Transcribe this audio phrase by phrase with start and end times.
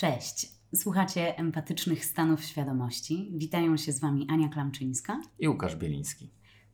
[0.00, 0.48] Cześć.
[0.74, 3.30] Słuchacie empatycznych stanów świadomości.
[3.34, 6.30] Witają się z Wami Ania Klamczyńska i Łukasz Bieliński.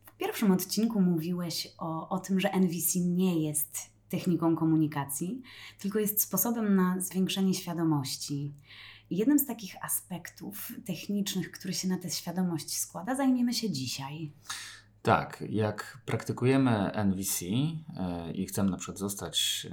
[0.06, 3.78] W pierwszym odcinku mówiłeś o, o tym, że NVC nie jest
[4.08, 5.42] techniką komunikacji,
[5.78, 8.54] tylko jest sposobem na zwiększenie świadomości.
[9.10, 14.32] Jednym z takich aspektów technicznych, który się na tę świadomość składa, zajmiemy się dzisiaj.
[15.06, 19.66] Tak, jak praktykujemy NVC e, i chcemy na przykład zostać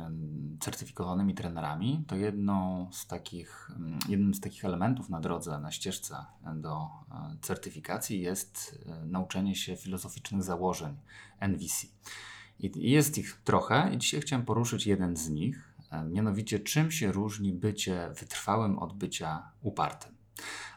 [0.59, 3.71] certyfikowanymi trenerami, to jedną z takich,
[4.09, 6.15] jednym z takich elementów na drodze, na ścieżce
[6.55, 10.97] do e, certyfikacji jest e, nauczenie się filozoficznych założeń
[11.39, 11.87] NVC.
[12.59, 15.73] I jest ich trochę i dzisiaj chciałem poruszyć jeden z nich,
[16.11, 20.22] mianowicie czym się różni bycie wytrwałym od bycia upartym.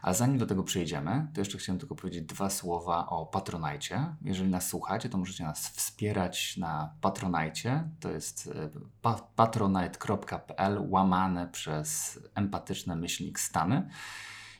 [0.01, 4.15] A zanim do tego przejdziemy, to jeszcze chciałem tylko powiedzieć dwa słowa o Patronajcie.
[4.21, 7.89] Jeżeli nas słuchacie, to możecie nas wspierać na Patronajcie.
[7.99, 8.69] To jest e,
[9.01, 13.89] pa patronite.pl łamane przez empatyczne myślnik Stany.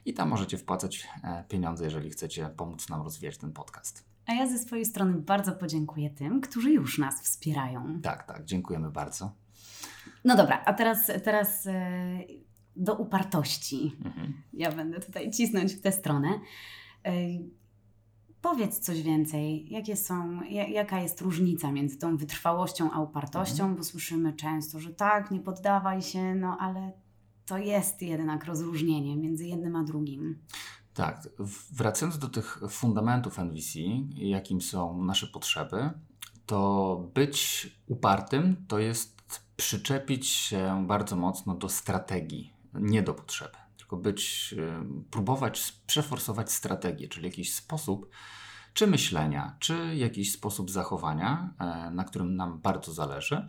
[0.06, 4.06] I tam możecie wpłacać e, pieniądze, jeżeli chcecie pomóc nam rozwijać ten podcast.
[4.26, 8.02] A ja ze swojej strony bardzo podziękuję tym, którzy już nas wspierają.
[8.02, 9.32] Tak, tak, dziękujemy bardzo.
[10.26, 12.47] No dobra, a teraz, teraz yy
[12.78, 13.96] do upartości.
[14.06, 14.34] Mhm.
[14.54, 16.40] Ja będę tutaj cisnąć w tę stronę.
[18.42, 23.76] Powiedz coś więcej, jakie są, jaka jest różnica między tą wytrwałością a upartością, mhm.
[23.76, 26.92] bo słyszymy często, że tak, nie poddawaj się, no ale
[27.46, 30.40] to jest jednak rozróżnienie między jednym a drugim.
[30.94, 31.30] Tak,
[31.72, 33.80] wracając do tych fundamentów NVC,
[34.16, 35.90] jakim są nasze potrzeby,
[36.46, 43.98] to być upartym to jest przyczepić się bardzo mocno do strategii nie do potrzeby, tylko
[43.98, 48.10] być, y, próbować przeforsować strategię, czyli jakiś sposób
[48.78, 53.48] czy myślenia, czy jakiś sposób zachowania, e, na którym nam bardzo zależy.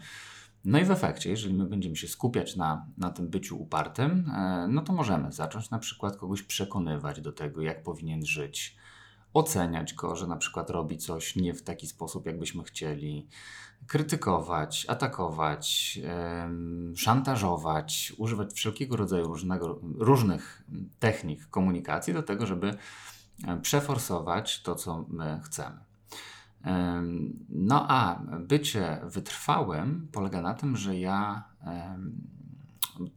[0.64, 4.68] No i w efekcie, jeżeli my będziemy się skupiać na, na tym byciu upartym, e,
[4.68, 8.76] no to możemy zacząć na przykład kogoś przekonywać do tego, jak powinien żyć,
[9.34, 13.28] oceniać go, że na przykład robi coś nie w taki sposób, jakbyśmy chcieli,
[13.86, 15.98] krytykować, atakować,
[16.96, 20.62] szantażować, używać wszelkiego rodzaju różnego, różnych
[20.98, 22.74] technik komunikacji do tego, żeby
[23.62, 25.78] przeforsować to, co my chcemy.
[27.48, 31.44] No a bycie wytrwałym polega na tym, że ja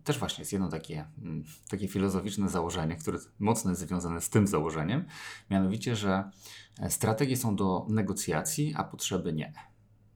[0.03, 1.05] też właśnie jest jedno takie,
[1.69, 5.05] takie filozoficzne założenie, które mocno jest związane z tym założeniem,
[5.49, 6.31] mianowicie, że
[6.89, 9.53] strategie są do negocjacji, a potrzeby nie.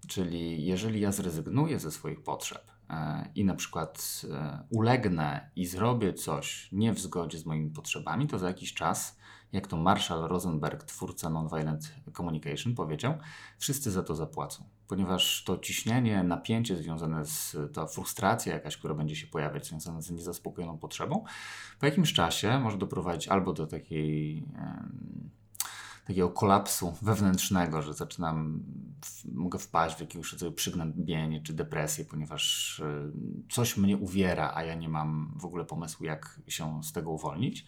[0.08, 6.14] Czyli jeżeli ja zrezygnuję ze swoich potrzeb e, i na przykład e, ulegnę i zrobię
[6.14, 9.18] coś nie w zgodzie z moimi potrzebami, to za jakiś czas,
[9.52, 13.14] jak to Marshall Rosenberg, twórca Nonviolent Communication, powiedział,
[13.58, 14.64] wszyscy za to zapłacą.
[14.88, 20.12] Ponieważ to ciśnienie, napięcie związane z ta frustracja jakaś, która będzie się pojawiać, związana z
[20.12, 21.24] niezaspokojoną potrzebą,
[21.80, 24.44] po jakimś czasie może doprowadzić albo do takiej
[26.06, 28.64] takiego kolapsu wewnętrznego, że zaczynam,
[29.32, 33.12] mogę wpaść w jakiegoś rodzaju przygnębienie czy depresję, ponieważ e,
[33.50, 37.66] coś mnie uwiera, a ja nie mam w ogóle pomysłu, jak się z tego uwolnić.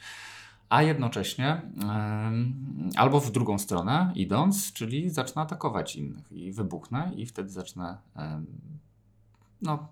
[0.70, 1.62] A jednocześnie
[2.96, 7.98] albo w drugą stronę idąc, czyli zacznę atakować innych i wybuchnę i wtedy zacznę
[9.62, 9.90] no,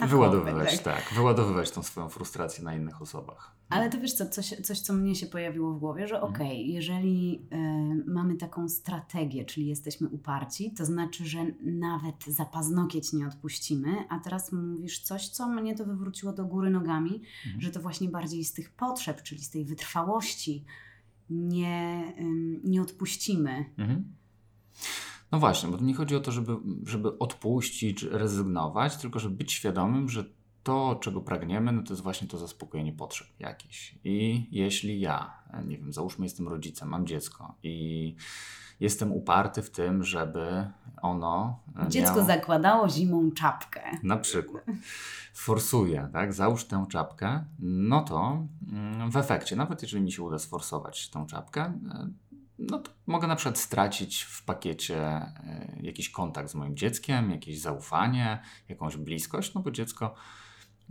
[0.00, 1.04] a, wyładowywać, tak.
[1.04, 3.52] tak, wyładowywać tą swoją frustrację na innych osobach.
[3.68, 6.34] Ale to wiesz co, coś, coś co mnie się pojawiło w głowie, że mhm.
[6.34, 12.44] okej, okay, jeżeli y, mamy taką strategię, czyli jesteśmy uparci, to znaczy, że nawet za
[12.44, 17.60] paznokieć nie odpuścimy, a teraz mówisz coś, co mnie to wywróciło do góry nogami, mhm.
[17.60, 20.64] że to właśnie bardziej z tych potrzeb, czyli z tej wytrwałości
[21.30, 22.24] nie, y,
[22.64, 23.64] nie odpuścimy.
[23.78, 24.04] Mhm.
[25.32, 26.56] No właśnie, bo to nie chodzi o to, żeby,
[26.86, 30.24] żeby odpuścić, rezygnować, tylko żeby być świadomym, że
[30.62, 33.94] to, czego pragniemy, no to jest właśnie to zaspokojenie potrzeb jakichś.
[34.04, 38.16] I jeśli ja, nie wiem, załóżmy jestem rodzicem, mam dziecko i
[38.80, 40.70] jestem uparty w tym, żeby
[41.02, 41.60] ono.
[41.88, 42.26] Dziecko miało...
[42.26, 43.80] zakładało zimą czapkę.
[44.02, 44.64] Na przykład.
[45.34, 46.32] Forsuję, tak?
[46.32, 51.26] Załóż tę czapkę, no to mm, w efekcie, nawet jeżeli mi się uda sforsować tą
[51.26, 51.72] czapkę,
[52.70, 58.42] no mogę na przykład stracić w pakiecie e, jakiś kontakt z moim dzieckiem, jakieś zaufanie,
[58.68, 60.14] jakąś bliskość, no bo dziecko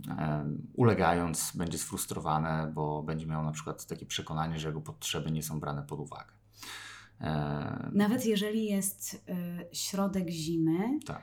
[0.07, 5.43] e, ulegając będzie sfrustrowane, bo będzie miało na przykład takie przekonanie, że jego potrzeby nie
[5.43, 6.31] są brane pod uwagę.
[7.21, 9.25] E, Nawet jeżeli jest
[9.71, 11.21] środek zimy, tak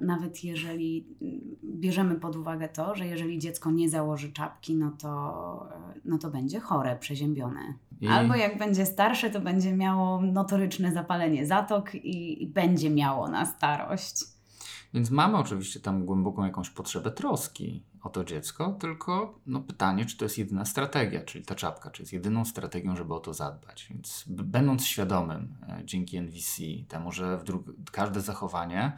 [0.00, 5.68] nawet jeżeli mm, bierzemy pod uwagę to, że jeżeli dziecko nie założy czapki, no to,
[6.04, 7.74] no to będzie chore, przeziębione.
[8.02, 8.08] I...
[8.08, 13.46] Albo jak będzie starsze, to będzie miało notoryczne zapalenie zatok i, i będzie miało na
[13.46, 14.24] starość.
[14.94, 20.16] Więc mamy oczywiście tam głęboką jakąś potrzebę troski o to dziecko, tylko no, pytanie, czy
[20.16, 23.86] to jest jedyna strategia, czyli ta czapka, czy jest jedyną strategią, żeby o to zadbać.
[23.90, 27.44] Więc będąc świadomym e, dzięki NVC temu, że
[27.92, 28.92] każde zachowanie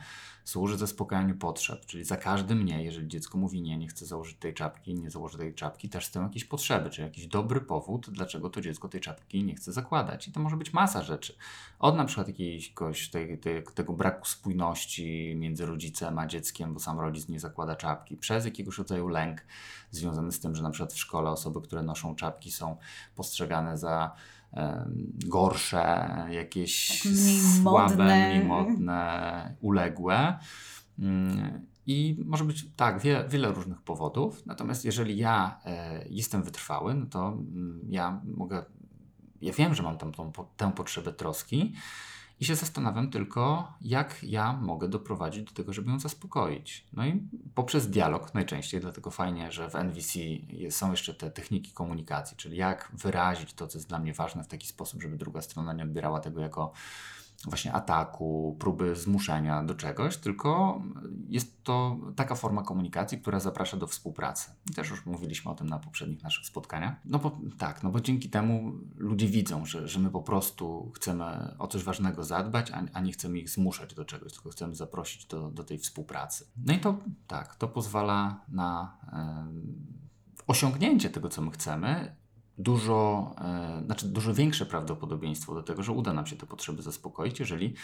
[0.44, 4.54] służy zaspokajaniu potrzeb, czyli za każdym nie, jeżeli dziecko mówi nie, nie chce założyć tej
[4.54, 8.60] czapki, nie założy tej czapki, też są jakieś potrzeby, czy jakiś dobry powód, dlaczego to
[8.60, 10.28] dziecko tej czapki nie chce zakładać.
[10.28, 11.34] I to może być masa rzeczy.
[11.78, 13.38] Od na przykład jakiegoś tej,
[13.74, 18.78] tego braku spójności między rodzicem a dzieckiem, bo sam rodzic nie zakłada czapki, przez jakiegoś
[18.78, 19.46] rodzaju lęk
[19.90, 22.76] związany z tym, że na przykład w szkole osoby, które noszą czapki są
[23.14, 24.14] postrzegane za
[25.26, 28.28] gorsze, jakieś tak mniej słabe, modne.
[28.28, 30.38] mniej modne, uległe.
[30.98, 34.46] Mm, I może być tak, wie, wiele różnych powodów.
[34.46, 38.64] Natomiast jeżeli ja e, jestem wytrwały, no to mm, ja mogę,
[39.40, 41.74] ja wiem, że mam tam tą, tę potrzebę troski
[42.40, 46.86] i się zastanawiam tylko, jak ja mogę doprowadzić do tego, żeby ją zaspokoić.
[46.92, 47.22] No i
[47.54, 50.18] poprzez dialog najczęściej, dlatego fajnie, że w NVC
[50.70, 54.48] są jeszcze te techniki komunikacji, czyli jak wyrazić to, co jest dla mnie ważne w
[54.48, 56.72] taki sposób, żeby druga strona nie odbierała tego jako
[57.46, 60.82] właśnie ataku, próby zmuszenia do czegoś, tylko
[61.28, 64.50] jest to taka forma komunikacji, która zaprasza do współpracy.
[64.70, 66.94] I też już mówiliśmy o tym na poprzednich naszych spotkaniach.
[67.04, 71.54] No bo tak, no bo dzięki temu ludzie widzą, że, że my po prostu chcemy
[71.58, 75.26] o coś ważnego zadbać, a, a nie chcemy ich zmuszać do czegoś, tylko chcemy zaprosić
[75.26, 76.46] do, do tej współpracy.
[76.56, 79.46] No i to tak, to pozwala na e,
[80.46, 82.16] osiągnięcie tego, co my chcemy
[82.58, 87.40] dużo, e, znaczy dużo większe prawdopodobieństwo do tego, że uda nam się te potrzeby zaspokoić,
[87.40, 87.74] jeżeli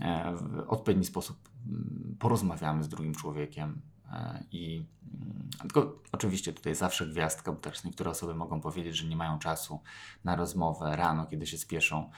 [0.00, 3.80] e, w odpowiedni sposób mm, porozmawiamy z drugim człowiekiem.
[4.12, 9.08] E, I mm, tylko oczywiście tutaj zawsze gwiazdka, bo też niektóre osoby mogą powiedzieć, że
[9.08, 9.80] nie mają czasu
[10.24, 12.10] na rozmowę rano, kiedy się spieszą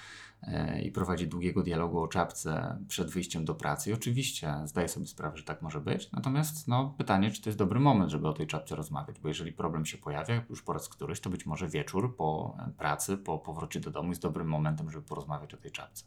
[0.82, 3.90] i prowadzi długiego dialogu o czapce przed wyjściem do pracy.
[3.90, 6.12] I oczywiście zdaję sobie sprawę, że tak może być.
[6.12, 9.52] Natomiast no, pytanie, czy to jest dobry moment, żeby o tej czapce rozmawiać, bo jeżeli
[9.52, 13.80] problem się pojawia już po raz któryś, to być może wieczór po pracy, po powrocie
[13.80, 16.04] do domu jest dobrym momentem, żeby porozmawiać o tej czapce.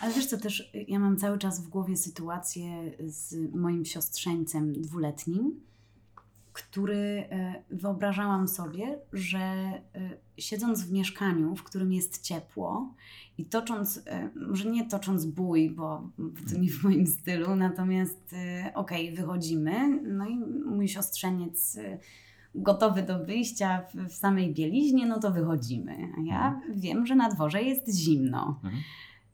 [0.00, 5.60] Ale wiesz co, też ja mam cały czas w głowie sytuację z moim siostrzeńcem dwuletnim,
[6.56, 9.82] który e, wyobrażałam sobie, że e,
[10.38, 12.94] siedząc w mieszkaniu, w którym jest ciepło
[13.38, 16.10] i tocząc, e, może nie tocząc bój, bo
[16.50, 18.34] to nie w moim stylu, natomiast
[18.74, 21.78] okej, okay, wychodzimy, no i mój siostrzeniec
[22.54, 25.92] gotowy do wyjścia w, samej bieliźnie, no to wychodzimy.
[25.92, 26.80] A ja mhm.
[26.80, 28.60] wiem, że na dworze jest zimno.
[28.64, 28.82] Mhm.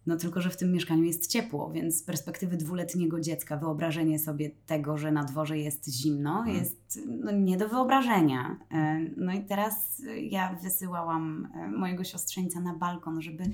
[0.06, 4.50] No tylko, że w tym mieszkaniu jest ciepło, więc z perspektywy dwuletniego dziecka wyobrażenie sobie
[4.66, 6.56] tego, że na dworze jest zimno, hmm.
[6.56, 8.56] jest no, nie do wyobrażenia.
[8.70, 13.44] E, no i teraz ja wysyłałam e, mojego siostrzeńca na balkon, żeby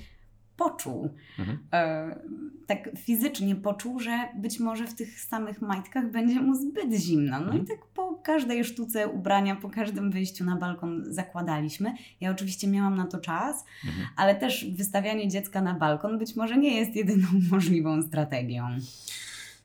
[0.59, 1.09] poczuł,
[1.39, 1.59] mhm.
[1.73, 2.19] e,
[2.67, 7.39] tak fizycznie poczuł, że być może w tych samych majtkach będzie mu zbyt zimno.
[7.39, 7.63] No mhm.
[7.63, 11.93] i tak po każdej sztuce ubrania, po każdym wyjściu na balkon zakładaliśmy.
[12.21, 14.07] Ja oczywiście miałam na to czas, mhm.
[14.15, 18.67] ale też wystawianie dziecka na balkon być może nie jest jedyną możliwą strategią.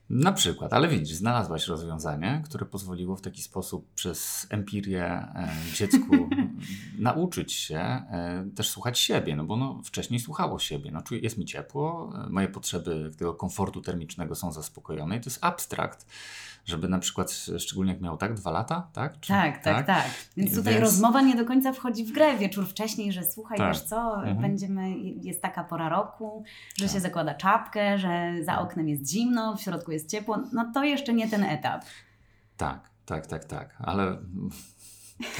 [0.09, 6.29] Na przykład, ale widzisz, znalazłaś rozwiązanie, które pozwoliło w taki sposób przez empirię e, dziecku
[6.99, 10.91] nauczyć się e, też słuchać siebie, no bo no, wcześniej słuchało siebie.
[10.91, 15.29] No, czuję, jest mi ciepło, e, moje potrzeby tego komfortu termicznego są zaspokojone i to
[15.29, 16.05] jest abstrakt
[16.65, 19.19] żeby na przykład, szczególnie jak miał tak, dwa lata, tak?
[19.19, 20.11] Czy, tak, tak, tak, tak.
[20.37, 20.85] Więc tutaj Więc...
[20.85, 23.73] rozmowa nie do końca wchodzi w grę wieczór wcześniej, że słuchaj, tak.
[23.73, 24.37] wiesz co, mhm.
[24.37, 26.43] będziemy, jest taka pora roku,
[26.77, 26.93] że tak.
[26.93, 28.61] się zakłada czapkę, że za tak.
[28.61, 31.85] oknem jest zimno, w środku jest ciepło, no to jeszcze nie ten etap.
[32.57, 34.17] Tak, tak, tak, tak, ale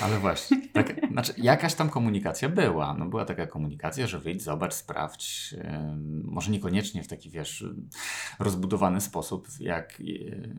[0.03, 2.93] ale właśnie, tak, znaczy jakaś tam komunikacja była.
[2.93, 5.55] No była taka komunikacja, że wyjdź, zobacz, sprawdź.
[6.23, 7.65] Może niekoniecznie w taki, wiesz,
[8.39, 10.55] rozbudowany sposób, jak yy,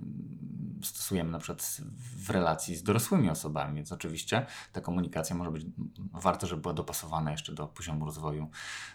[0.83, 1.81] stosujemy na przykład
[2.17, 3.75] w relacji z dorosłymi osobami.
[3.75, 5.67] Więc oczywiście ta komunikacja może być,
[6.13, 8.51] warto, żeby była dopasowana jeszcze do poziomu rozwoju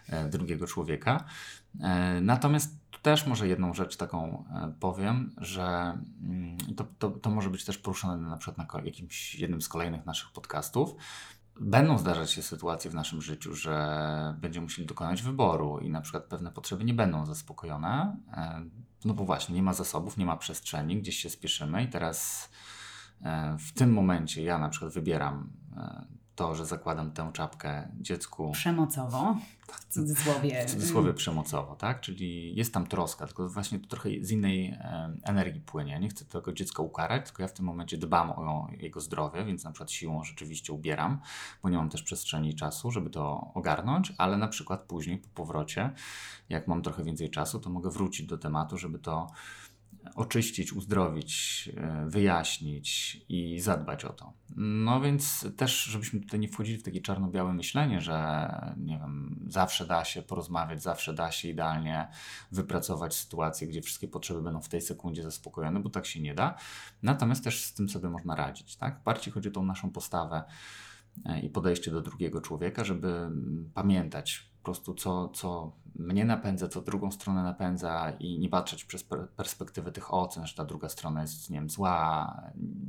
[0.08, 1.24] yy, drugiego człowieka.
[2.20, 7.64] Natomiast też może jedną rzecz taką e, powiem, że mm, to, to, to może być
[7.64, 10.94] też poruszone na przykład na jakimś jednym z kolejnych naszych podcastów.
[11.60, 16.24] Będą zdarzać się sytuacje w naszym życiu, że będziemy musieli dokonać wyboru i na przykład
[16.24, 18.64] pewne potrzeby nie będą zaspokojone, e,
[19.04, 22.50] no bo właśnie nie ma zasobów, nie ma przestrzeni, gdzieś się spieszymy i teraz
[23.22, 25.50] e, w tym momencie ja na przykład wybieram
[26.36, 28.52] to, że zakładam tę czapkę dziecku.
[28.52, 29.36] Przemocowo,
[29.66, 30.66] w cudzysłowie.
[30.66, 32.00] W cudzysłowie przemocowo, tak?
[32.00, 34.78] Czyli jest tam troska, tylko właśnie to trochę z innej
[35.24, 36.00] energii płynie.
[36.00, 39.64] Nie chcę tego dziecka ukarać, tylko ja w tym momencie dbam o jego zdrowie, więc
[39.64, 41.20] na przykład siłą rzeczywiście ubieram,
[41.62, 45.28] bo nie mam też przestrzeni i czasu, żeby to ogarnąć, ale na przykład później po
[45.28, 45.90] powrocie,
[46.48, 49.30] jak mam trochę więcej czasu, to mogę wrócić do tematu, żeby to
[50.14, 54.32] oczyścić, uzdrowić, e, wyjaśnić i zadbać o to.
[54.56, 59.86] No więc też, żebyśmy tutaj nie wchodzili w takie czarno-białe myślenie, że nie wiem, zawsze
[59.86, 62.08] da się porozmawiać, zawsze da się idealnie
[62.52, 66.56] wypracować sytuację, gdzie wszystkie potrzeby będą w tej sekundzie zaspokojone, bo tak się nie da.
[67.02, 69.00] Natomiast też z tym sobie można radzić, tak?
[69.04, 70.44] Bardziej chodzi o tą naszą postawę
[71.24, 73.30] e, i podejście do drugiego człowieka, żeby
[73.74, 79.04] pamiętać po prostu, co, co mnie napędza, co drugą stronę napędza i nie patrzeć przez
[79.36, 82.36] perspektywę tych ocen, że ta druga strona jest, nie wiem, zła,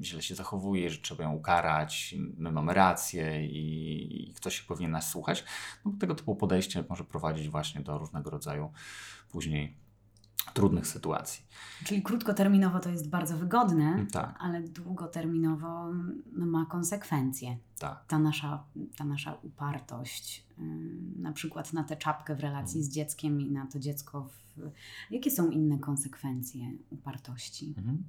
[0.02, 4.92] źle się zachowuje, że trzeba ją ukarać, my mamy rację i, i ktoś się powinien
[4.92, 5.44] nas słuchać.
[5.86, 8.72] No, tego typu podejście może prowadzić właśnie do różnego rodzaju
[9.30, 9.83] później
[10.54, 11.44] trudnych sytuacji.
[11.86, 14.36] Czyli krótkoterminowo to jest bardzo wygodne, tak.
[14.40, 15.94] ale długoterminowo
[16.34, 17.58] no, ma konsekwencje.
[17.80, 18.06] Tak.
[18.08, 18.64] Ta, nasza,
[18.98, 20.66] ta nasza upartość, yy,
[21.22, 22.84] na przykład na tę czapkę w relacji mhm.
[22.92, 24.30] z dzieckiem i na to dziecko.
[24.58, 24.72] W...
[25.12, 27.74] Jakie są inne konsekwencje upartości?
[27.78, 28.04] Mhm.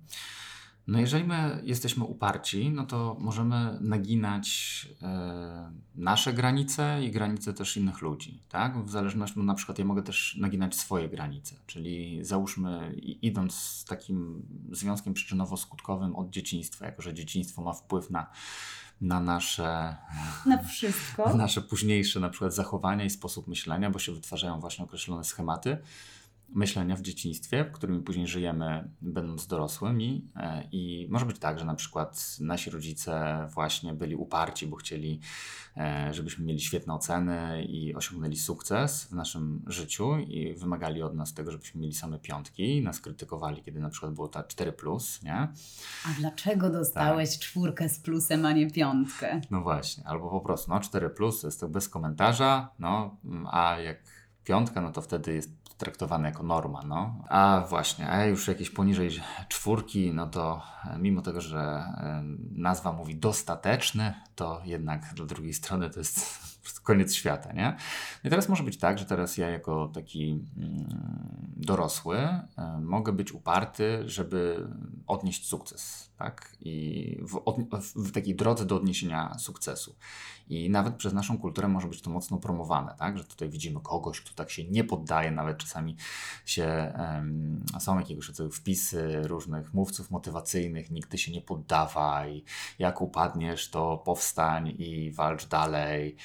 [0.87, 7.77] No jeżeli my jesteśmy uparci, no to możemy naginać e, nasze granice i granice też
[7.77, 8.85] innych ludzi, tak?
[8.85, 13.85] W zależności, no na przykład ja mogę też naginać swoje granice, czyli załóżmy idąc z
[13.85, 18.27] takim związkiem przyczynowo-skutkowym od dzieciństwa, jako że dzieciństwo ma wpływ na
[19.01, 19.97] na nasze,
[20.47, 21.37] na wszystko.
[21.37, 25.79] nasze późniejsze na przykład zachowania i sposób myślenia, bo się wytwarzają właśnie określone schematy
[26.49, 30.31] myślenia w dzieciństwie, którymi później żyjemy, będąc dorosłymi.
[30.37, 35.21] E, I może być tak, że na przykład nasi rodzice właśnie byli uparci, bo chcieli,
[35.77, 41.35] e, żebyśmy mieli świetne oceny i osiągnęli sukces w naszym życiu i wymagali od nas
[41.35, 42.83] tego, żebyśmy mieli same piątki.
[42.83, 45.35] Nas krytykowali, kiedy na przykład było ta 4, plus, nie?
[46.05, 47.39] A dlaczego dostałeś tak.
[47.39, 49.41] czwórkę z plusem, a nie piątkę?
[49.51, 53.17] No właśnie, albo po prostu, no 4 plus jest to bez komentarza, no
[53.53, 53.99] a jak
[54.45, 56.83] piątka, no to wtedy jest traktowane jako norma.
[56.87, 57.25] No.
[57.29, 59.11] A właśnie, a już jakieś poniżej
[59.49, 65.53] czwórki, no to e, mimo tego, że e, nazwa mówi dostateczny, to jednak do drugiej
[65.53, 67.77] strony to jest koniec świata, nie?
[68.25, 70.87] No I teraz może być tak, że teraz ja jako taki mm,
[71.57, 72.45] dorosły e,
[72.83, 74.69] mogę być uparty, żeby
[75.07, 76.57] odnieść sukces, tak?
[76.61, 77.43] I w,
[77.97, 79.97] w, takiej drodze do odniesienia sukcesu.
[80.49, 83.19] I nawet przez naszą kulturę może być to mocno promowane, tak?
[83.19, 85.97] Że tutaj widzimy kogoś, kto tak się nie poddaje, nawet czasami
[86.45, 92.45] się, um, są jakiegoś rodzaju wpisy różnych mówców motywacyjnych, nigdy się nie poddawaj,
[92.79, 96.17] jak upadniesz, to powstań i walcz dalej.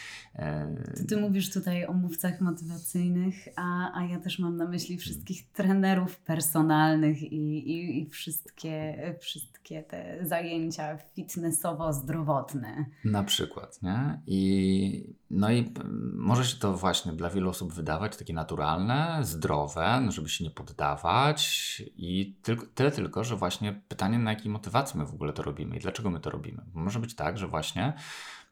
[0.98, 5.52] To ty mówisz tutaj o mówcach motywacyjnych, a, a ja też mam na myśli wszystkich
[5.52, 12.86] trenerów personalnych i, i, i wszystkie, wszystkie te zajęcia fitnessowo-zdrowotne.
[13.06, 14.22] Na przykład, nie?
[14.28, 15.74] I, no i
[16.14, 20.52] może się to właśnie dla wielu osób wydawać takie naturalne, zdrowe, no żeby się nie
[20.52, 25.44] poddawać i tylko, tyle tylko, że właśnie pytanie na jakiej motywacji my w ogóle to
[25.44, 26.62] robimy i dlaczego my to robimy.
[26.74, 27.94] Bo może być tak, że właśnie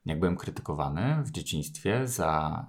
[0.07, 2.65] jak byłem krytykowany w dzieciństwie za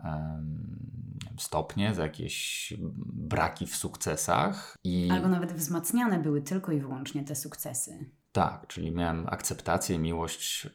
[1.39, 2.73] stopnie, za jakieś
[3.07, 4.77] braki w sukcesach.
[4.85, 5.09] I...
[5.13, 8.11] Albo nawet wzmacniane były tylko i wyłącznie te sukcesy.
[8.33, 10.69] Tak, czyli miałem akceptację, miłość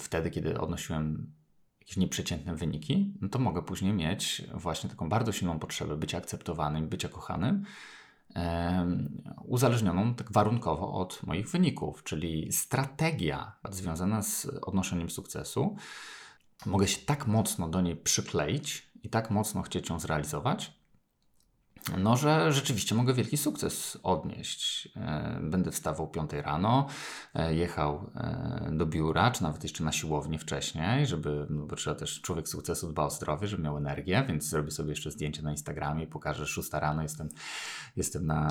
[0.00, 1.32] wtedy, kiedy odnosiłem
[1.80, 6.88] jakieś nieprzeciętne wyniki, no to mogę później mieć właśnie taką bardzo silną potrzebę bycia akceptowanym,
[6.88, 7.64] bycia kochanym,
[9.44, 15.76] uzależnioną tak warunkowo od moich wyników, czyli strategia związana z odnoszeniem sukcesu.
[16.66, 20.81] Mogę się tak mocno do niej przykleić i tak mocno chcieć ją zrealizować,
[21.98, 24.88] no, że rzeczywiście mogę wielki sukces odnieść.
[24.96, 26.86] E, będę wstawał 5 rano,
[27.34, 31.96] e, jechał e, do biura, czy nawet jeszcze na siłownię wcześniej, żeby, no bo trzeba
[31.96, 35.50] też, człowiek sukcesu dba o zdrowie, żeby miał energię, więc zrobię sobie jeszcze zdjęcie na
[35.50, 37.28] Instagramie pokażę, 6 rano jestem,
[37.96, 38.46] jestem na,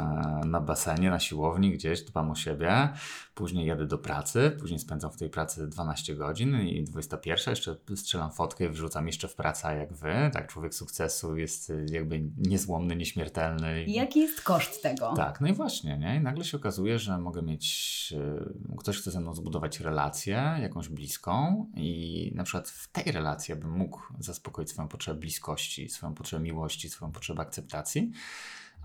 [0.45, 2.89] na basenie, na siłowni gdzieś, dbam o siebie,
[3.35, 8.31] później jadę do pracy, później spędzam w tej pracy 12 godzin i 21, jeszcze strzelam
[8.31, 13.20] fotkę i wrzucam jeszcze w pracę jak wy, tak, człowiek sukcesu jest jakby niezłomny, nieśmiertelny,
[13.21, 13.83] śmiertelny.
[13.83, 15.13] I jaki jest koszt tego?
[15.15, 16.15] Tak, no i właśnie, nie?
[16.15, 18.13] I nagle się okazuje, że mogę mieć,
[18.71, 23.55] e, ktoś chce ze mną zbudować relację jakąś bliską i na przykład w tej relacji
[23.55, 28.11] bym mógł zaspokoić swoją potrzebę bliskości, swoją potrzebę miłości, swoją potrzebę akceptacji.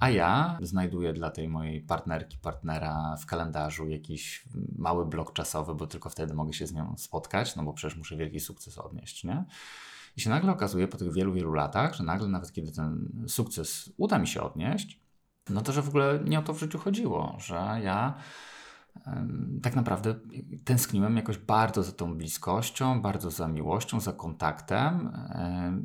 [0.01, 4.45] A ja znajduję dla tej mojej partnerki, partnera w kalendarzu jakiś
[4.79, 8.17] mały blok czasowy, bo tylko wtedy mogę się z nią spotkać, no bo przecież muszę
[8.17, 9.45] wielki sukces odnieść, nie?
[10.17, 13.93] I się nagle okazuje po tych wielu, wielu latach, że nagle nawet kiedy ten sukces
[13.97, 15.01] uda mi się odnieść,
[15.51, 18.15] no to że w ogóle nie o to w życiu chodziło, że ja
[19.63, 20.15] tak naprawdę
[20.65, 25.13] tęskniłem jakoś bardzo za tą bliskością, bardzo za miłością, za kontaktem.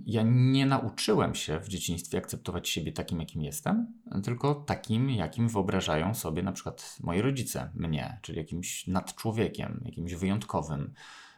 [0.05, 6.13] Ja nie nauczyłem się w dzieciństwie akceptować siebie takim, jakim jestem, tylko takim, jakim wyobrażają
[6.13, 10.93] sobie na przykład moi rodzice mnie, czyli jakimś nadczłowiekiem, jakimś wyjątkowym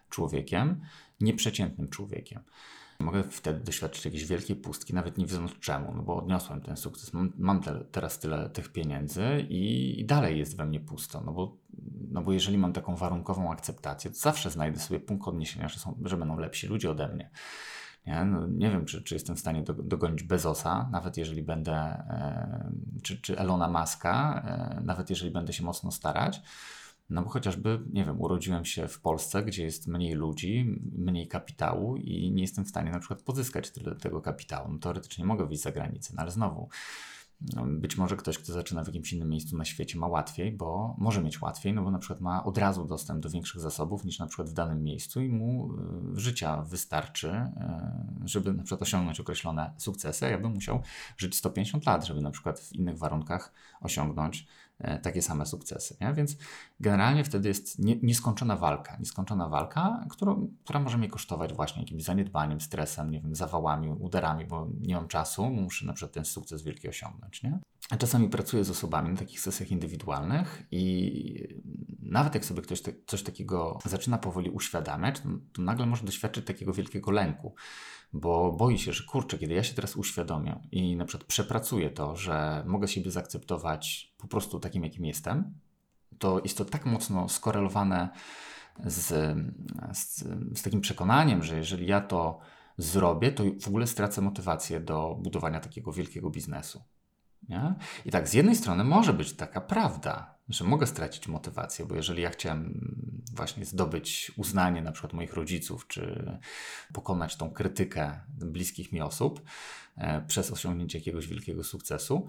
[0.10, 0.82] człowiekiem,
[1.22, 2.42] nieprzeciętnym człowiekiem.
[3.04, 7.14] Mogę wtedy doświadczyć jakiejś wielkiej pustki, nawet nie wiedząc czemu, no bo odniosłem ten sukces,
[7.14, 11.32] mam, mam te, teraz tyle tych pieniędzy i, i, dalej jest we mnie pusto, no
[11.32, 11.58] bo,
[12.12, 15.98] no bo jeżeli mam taką warunkową akceptację, to zawsze znajdę sobie punkt odniesienia, że, są,
[16.06, 17.30] że będą lepsi ludzie ode mnie.
[18.08, 21.74] Nie, no, nie wiem, czy, czy jestem w stanie do, dogonić Bezosa, nawet jeżeli będę,
[21.74, 22.72] e,
[23.04, 26.42] czy, czy Elona Muska, e, nawet jeżeli będę się mocno starać,
[27.14, 31.98] no bo chociażby, nie wiem, urodziłem się w Polsce, gdzie jest mniej ludzi, mniej kapitału
[31.98, 34.74] i nie jestem w stanie na przykład pozyskać tyle tego kapitału.
[34.74, 36.70] No, teoretycznie mogę wyjść za granicę, no ale znowu,
[37.56, 40.96] no, być może ktoś, kto zaczyna w jakimś innym miejscu na świecie ma łatwiej, bo
[40.98, 44.20] może mieć łatwiej, no bo na przykład ma od razu dostęp do większych zasobów niż
[44.20, 45.74] na przykład w danym miejscu i mu
[46.16, 50.26] y, życia wystarczy, y, żeby na przykład osiągnąć określone sukcesy.
[50.26, 50.82] Ja bym musiał
[51.18, 54.63] żyć 150 lat, żeby na przykład w innych warunkach osiągnąć E,
[55.02, 55.98] takie same sukcesy.
[56.02, 56.14] Nie?
[56.14, 56.38] Więc
[56.80, 58.98] generalnie wtedy jest nie, nieskończona walka.
[59.00, 64.46] Nieskończona walka, którą, która może mnie kosztować właśnie jakimś zaniedbaniem, stresem, nie wiem, zawałami, udarami,
[64.46, 67.44] bo nie mam czasu, muszę na przykład ten sukces wielki osiągnąć.
[67.44, 67.60] Nie?
[67.90, 71.62] A czasami pracuję z osobami na takich sesjach indywidualnych i
[72.00, 76.46] nawet jak sobie ktoś te, coś takiego zaczyna powoli uświadamiać, to, to nagle może doświadczyć
[76.46, 77.56] takiego wielkiego lęku
[78.14, 82.16] bo boi się, że kurczę, kiedy ja się teraz uświadomię i na przykład przepracuję to,
[82.16, 85.54] że mogę siebie zaakceptować po prostu takim, jakim jestem,
[86.20, 88.10] to jest to tak mocno skorelowane
[88.86, 89.36] z,
[89.94, 90.24] z,
[90.58, 92.40] z takim przekonaniem, że jeżeli ja to
[92.78, 96.84] zrobię, to w ogóle stracę motywację do budowania takiego wielkiego biznesu.
[97.50, 97.76] Nie?
[98.06, 102.22] I tak, z jednej strony może być taka prawda, że mogę stracić motywację, bo jeżeli
[102.22, 102.96] ja chciałem
[103.34, 106.32] właśnie zdobyć uznanie na przykład moich rodziców, czy
[106.94, 109.42] pokonać tą krytykę bliskich mi osób
[109.98, 112.28] e, przez osiągnięcie jakiegoś wielkiego sukcesu,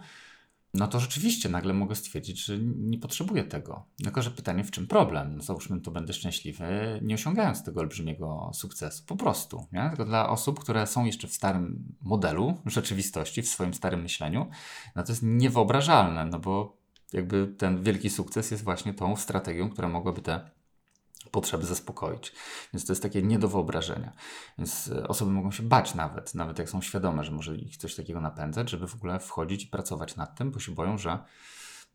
[0.74, 3.86] no to rzeczywiście nagle mogę stwierdzić, że nie potrzebuję tego.
[3.96, 5.36] Tylko, że pytanie, w czym problem?
[5.36, 6.64] No, załóżmy, to będę szczęśliwy,
[7.02, 9.04] nie osiągając tego olbrzymiego sukcesu.
[9.06, 9.66] Po prostu.
[9.72, 9.88] Nie?
[9.88, 14.50] Tylko dla osób, które są jeszcze w starym modelu rzeczywistości, w swoim starym myśleniu,
[14.96, 16.83] no to jest niewyobrażalne, no bo
[17.14, 20.50] jakby ten wielki sukces jest właśnie tą strategią, która mogłaby te
[21.30, 22.32] potrzeby zaspokoić.
[22.72, 24.12] Więc to jest takie nie do wyobrażenia.
[24.58, 27.94] Więc e, osoby mogą się bać nawet, nawet jak są świadome, że może ich coś
[27.94, 31.18] takiego napędzać, żeby w ogóle wchodzić i pracować nad tym, bo się boją, że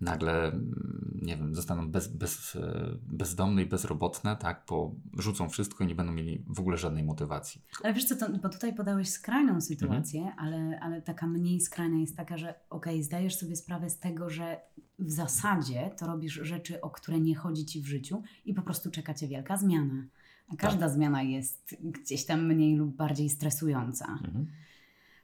[0.01, 5.83] nagle, mm, nie wiem, zostaną bez, bez, e, bezdomne i bezrobotne, tak, bo rzucą wszystko
[5.83, 7.61] i nie będą mieli w ogóle żadnej motywacji.
[7.83, 10.39] Ale wiesz co, to, bo tutaj podałeś skrajną sytuację, mhm.
[10.39, 14.29] ale, ale taka mniej skrajna jest taka, że okej, okay, zdajesz sobie sprawę z tego,
[14.29, 14.61] że
[14.99, 18.91] w zasadzie to robisz rzeczy, o które nie chodzi Ci w życiu i po prostu
[18.91, 20.05] czeka Cię wielka zmiana.
[20.53, 20.95] A każda tak.
[20.95, 24.05] zmiana jest gdzieś tam mniej lub bardziej stresująca.
[24.05, 24.47] Mhm.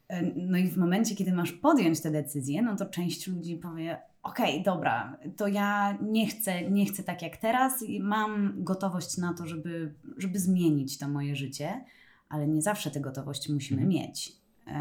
[0.08, 3.98] E, no i w momencie, kiedy masz podjąć tę decyzję, no to część ludzi powie:
[4.26, 9.34] okej, okay, dobra, to ja nie chcę, nie chcę tak jak teraz, mam gotowość na
[9.34, 11.86] to, żeby, żeby zmienić to moje życie,
[12.30, 13.90] ale nie zawsze tę gotowość musimy mhm.
[13.90, 14.32] mieć.
[14.68, 14.72] E,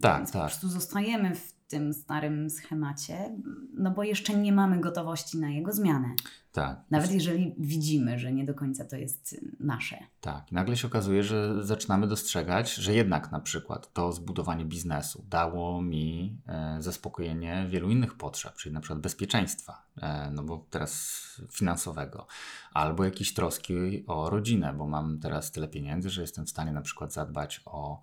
[0.00, 0.42] tak, Więc tak.
[0.42, 3.36] Po prostu zostajemy w tym starym schemacie,
[3.74, 6.08] no bo jeszcze nie mamy gotowości na jego zmianę.
[6.52, 6.80] Tak.
[6.90, 9.98] Nawet jeżeli widzimy, że nie do końca to jest nasze.
[10.20, 10.52] Tak.
[10.52, 15.82] I nagle się okazuje, że zaczynamy dostrzegać, że jednak na przykład to zbudowanie biznesu dało
[15.82, 22.26] mi e, zaspokojenie wielu innych potrzeb, czyli na przykład bezpieczeństwa, e, no bo teraz finansowego,
[22.72, 26.82] albo jakieś troski o rodzinę, bo mam teraz tyle pieniędzy, że jestem w stanie na
[26.82, 28.00] przykład zadbać o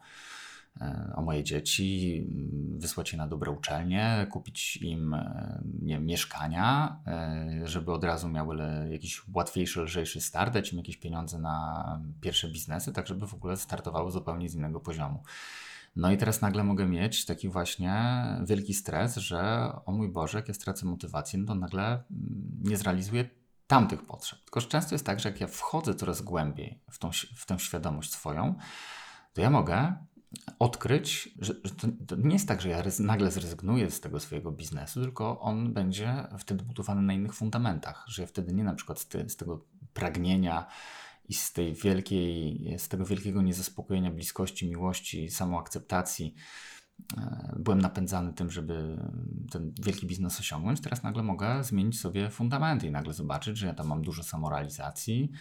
[1.15, 2.27] o moje dzieci,
[2.77, 8.29] wysłać je na dobre uczelnie, kupić im e, nie wiem, mieszkania, e, żeby od razu
[8.29, 8.57] miały
[8.91, 13.57] jakiś łatwiejszy, lżejszy start, dać im jakieś pieniądze na pierwsze biznesy, tak żeby w ogóle
[13.57, 15.23] startowały zupełnie z innego poziomu.
[15.95, 20.47] No i teraz nagle mogę mieć taki właśnie wielki stres, że o mój Boże, jak
[20.47, 22.03] ja stracę motywację, no to nagle mm,
[22.61, 23.29] nie zrealizuję
[23.67, 24.39] tamtych potrzeb.
[24.43, 27.59] Tylko że często jest tak, że jak ja wchodzę coraz głębiej w, tą, w tę
[27.59, 28.55] świadomość swoją,
[29.33, 29.93] to ja mogę
[30.59, 34.51] odkryć, że, że to, to, nie jest tak, że ja nagle zrezygnuję z tego swojego
[34.51, 38.99] biznesu, tylko on będzie wtedy budowany na innych fundamentach, że ja wtedy nie na przykład
[38.99, 40.65] z, ty, z tego pragnienia
[41.29, 46.35] i z tej wielkiej, z tego wielkiego niezaspokojenia bliskości, miłości, samoakceptacji
[47.17, 48.97] e, byłem napędzany tym, żeby
[49.51, 50.81] ten wielki biznes osiągnąć.
[50.81, 55.31] Teraz nagle mogę zmienić sobie fundamenty i nagle zobaczyć, że ja tam mam dużo samorealizacji,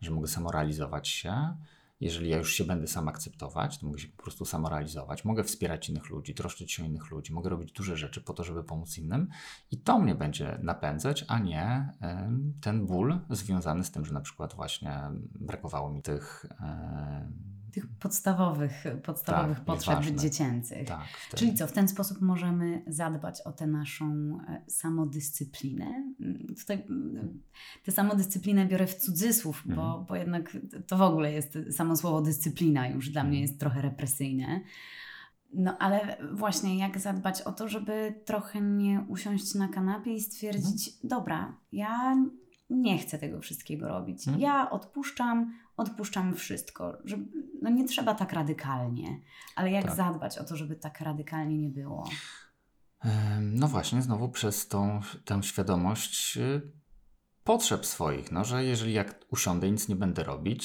[0.00, 1.56] że mogę samorealizować się,
[2.00, 5.88] jeżeli ja już się będę sam akceptować, to mogę się po prostu samorealizować, mogę wspierać
[5.88, 8.98] innych ludzi, troszczyć się o innych ludzi, mogę robić duże rzeczy po to, żeby pomóc
[8.98, 9.28] innym
[9.70, 11.92] i to mnie będzie napędzać, a nie
[12.60, 15.00] ten ból związany z tym, że na przykład właśnie
[15.40, 16.46] brakowało mi tych
[17.74, 20.88] tych podstawowych, podstawowych tak, potrzeb dziecięcych.
[20.88, 25.86] Tak, Czyli co, w ten sposób możemy zadbać o tę naszą e, samodyscyplinę.
[26.20, 27.42] Mm, tutaj mm,
[27.84, 29.76] tę samodyscyplinę biorę w cudzysłów, mhm.
[29.76, 30.56] bo, bo jednak
[30.86, 33.42] to w ogóle jest samo słowo dyscyplina już dla mnie mhm.
[33.42, 34.60] jest trochę represyjne.
[35.54, 40.88] No ale właśnie jak zadbać o to, żeby trochę nie usiąść na kanapie i stwierdzić,
[40.88, 41.08] mhm.
[41.08, 42.16] dobra, ja
[42.70, 44.28] nie chcę tego wszystkiego robić.
[44.28, 44.40] Mhm.
[44.40, 46.98] Ja odpuszczam, odpuszczam wszystko.
[47.04, 47.16] Że,
[47.62, 49.20] no nie trzeba tak radykalnie,
[49.56, 49.94] ale jak tak.
[49.94, 52.08] zadbać o to, żeby tak radykalnie nie było?
[53.40, 56.72] No właśnie, znowu przez tą, tę świadomość y,
[57.44, 60.64] potrzeb swoich, no, że jeżeli jak usiądę i nic nie będę robić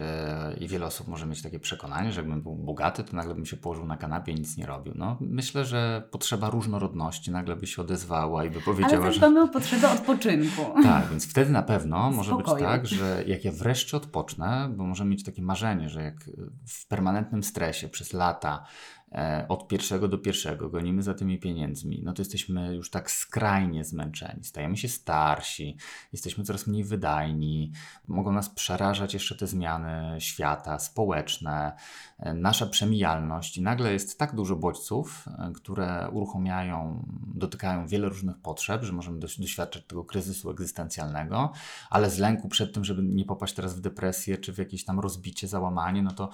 [0.00, 3.46] e, i wiele osób może mieć takie przekonanie, że jakbym był bogaty, to nagle bym
[3.46, 4.92] się położył na kanapie i nic nie robił.
[4.96, 9.22] No, myślę, że potrzeba różnorodności nagle by się odezwała i by powiedziała, Ale że...
[9.22, 10.62] Ale mamy potrzebę odpoczynku.
[10.82, 15.10] Tak, więc wtedy na pewno może być tak, że jak ja wreszcie odpocznę, bo możemy
[15.10, 16.30] mieć takie marzenie, że jak
[16.68, 18.64] w permanentnym stresie przez lata
[19.48, 24.44] od pierwszego do pierwszego, gonimy za tymi pieniędzmi, no to jesteśmy już tak skrajnie zmęczeni,
[24.44, 25.76] stajemy się starsi,
[26.12, 27.72] jesteśmy coraz mniej wydajni,
[28.08, 31.76] mogą nas przerażać jeszcze te zmiany świata, społeczne,
[32.18, 33.56] e, nasza przemijalność.
[33.56, 39.18] I nagle jest tak dużo bodźców, e, które uruchamiają, dotykają wiele różnych potrzeb, że możemy
[39.18, 41.52] doświadczać tego kryzysu egzystencjalnego,
[41.90, 45.00] ale z lęku przed tym, żeby nie popaść teraz w depresję czy w jakieś tam
[45.00, 46.30] rozbicie, załamanie, no to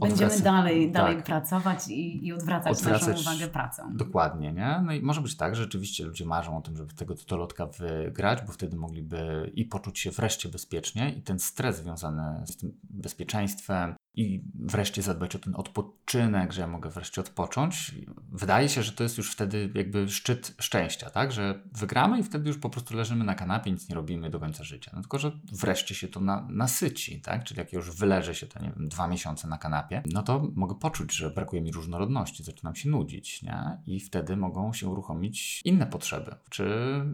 [0.00, 0.92] Będziemy dalej, tak.
[0.92, 3.82] dalej pracować i, i odwracać, odwracać, naszą uwagę pracą.
[3.96, 4.82] Dokładnie, nie?
[4.84, 8.42] No i może być tak, że rzeczywiście ludzie marzą o tym, żeby tego totolotka wygrać,
[8.46, 13.94] bo wtedy mogliby i poczuć się wreszcie bezpiecznie i ten stres związany z tym bezpieczeństwem,
[14.14, 17.94] i wreszcie zadbać o ten odpoczynek, że ja mogę wreszcie odpocząć.
[18.32, 21.32] Wydaje się, że to jest już wtedy jakby szczyt szczęścia, tak?
[21.32, 24.64] Że wygramy i wtedy już po prostu leżymy na kanapie, nic nie robimy do końca
[24.64, 24.90] życia.
[24.94, 27.44] No tylko, że wreszcie się to na, nasyci, tak?
[27.44, 30.74] Czyli jak już wyleżę się to, nie wiem, dwa miesiące na kanapie, no to mogę
[30.74, 33.78] poczuć, że brakuje mi różnorodności, zaczynam się nudzić, nie?
[33.86, 36.34] I wtedy mogą się uruchomić inne potrzeby.
[36.50, 36.64] Czy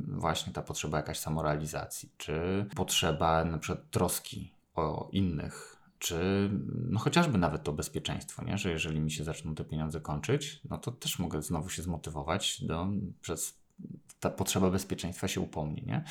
[0.08, 6.50] właśnie ta potrzeba jakaś samorealizacji, czy potrzeba na przykład troski o innych, czy
[6.88, 8.58] no chociażby nawet to bezpieczeństwo, nie?
[8.58, 12.64] że jeżeli mi się zaczną te pieniądze kończyć, no to też mogę znowu się zmotywować,
[12.64, 12.88] do,
[13.20, 13.58] przez
[14.20, 15.82] ta potrzeba bezpieczeństwa się upomni.
[15.86, 16.04] Nie?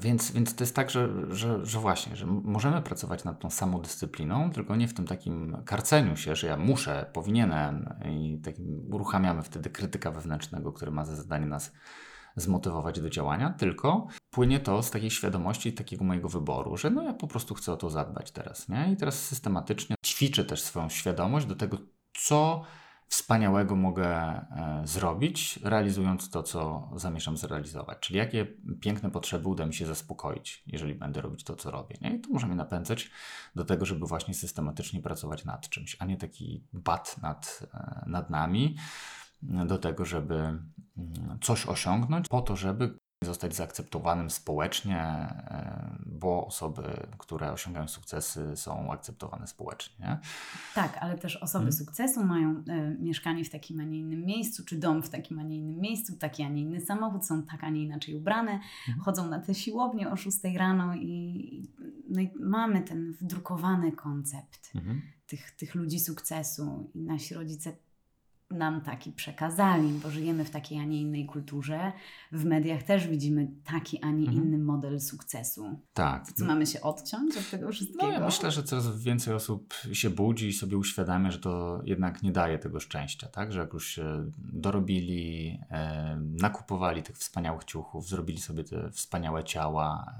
[0.00, 4.50] Więc, więc to jest tak, że, że, że właśnie, że możemy pracować nad tą samodyscypliną,
[4.50, 9.70] tylko nie w tym takim karceniu się, że ja muszę, powinienem i takim uruchamiamy wtedy
[9.70, 11.72] krytyka wewnętrznego, który ma za zadanie nas
[12.36, 17.12] zmotywować do działania, tylko płynie to z takiej świadomości, takiego mojego wyboru, że no ja
[17.12, 18.92] po prostu chcę o to zadbać teraz, nie?
[18.92, 21.78] I teraz systematycznie ćwiczę też swoją świadomość do tego,
[22.12, 22.64] co
[23.08, 27.98] wspaniałego mogę e, zrobić, realizując to, co zamierzam zrealizować.
[28.00, 28.46] Czyli jakie
[28.80, 31.96] piękne potrzeby uda mi się zaspokoić, jeżeli będę robić to, co robię.
[32.00, 32.16] Nie?
[32.16, 33.10] I to może mnie napędzać
[33.54, 38.30] do tego, żeby właśnie systematycznie pracować nad czymś, a nie taki bat nad, e, nad
[38.30, 38.76] nami
[39.42, 46.82] do tego, żeby mm, coś osiągnąć, po to, żeby zostać zaakceptowanym społecznie, e, bo osoby,
[47.18, 50.06] które osiągają sukcesy, są akceptowane społecznie.
[50.06, 50.18] Nie?
[50.74, 51.72] Tak, ale też osoby hmm.
[51.72, 55.42] sukcesu mają y, mieszkanie w takim, a nie innym miejscu, czy dom w takim, a
[55.42, 59.04] nie innym miejscu, taki, a nie inny samochód, są tak, a nie inaczej ubrane, hmm.
[59.04, 61.68] chodzą na te siłownie o 6 rano i,
[62.08, 65.02] no i mamy ten wdrukowany koncept hmm.
[65.26, 67.72] tych, tych ludzi sukcesu i nasi rodzice
[68.50, 71.92] nam taki przekazali, bo żyjemy w takiej, a nie innej kulturze.
[72.32, 74.36] W mediach też widzimy taki, a nie mhm.
[74.36, 75.80] inny model sukcesu.
[75.92, 76.32] Tak.
[76.32, 78.06] Co mamy się odciąć od tego wszystkiego?
[78.06, 82.22] No ja myślę, że coraz więcej osób się budzi i sobie uświadamia, że to jednak
[82.22, 83.52] nie daje tego szczęścia, tak?
[83.52, 90.14] Że jak już się dorobili, e, nakupowali tych wspaniałych ciuchów, zrobili sobie te wspaniałe ciała,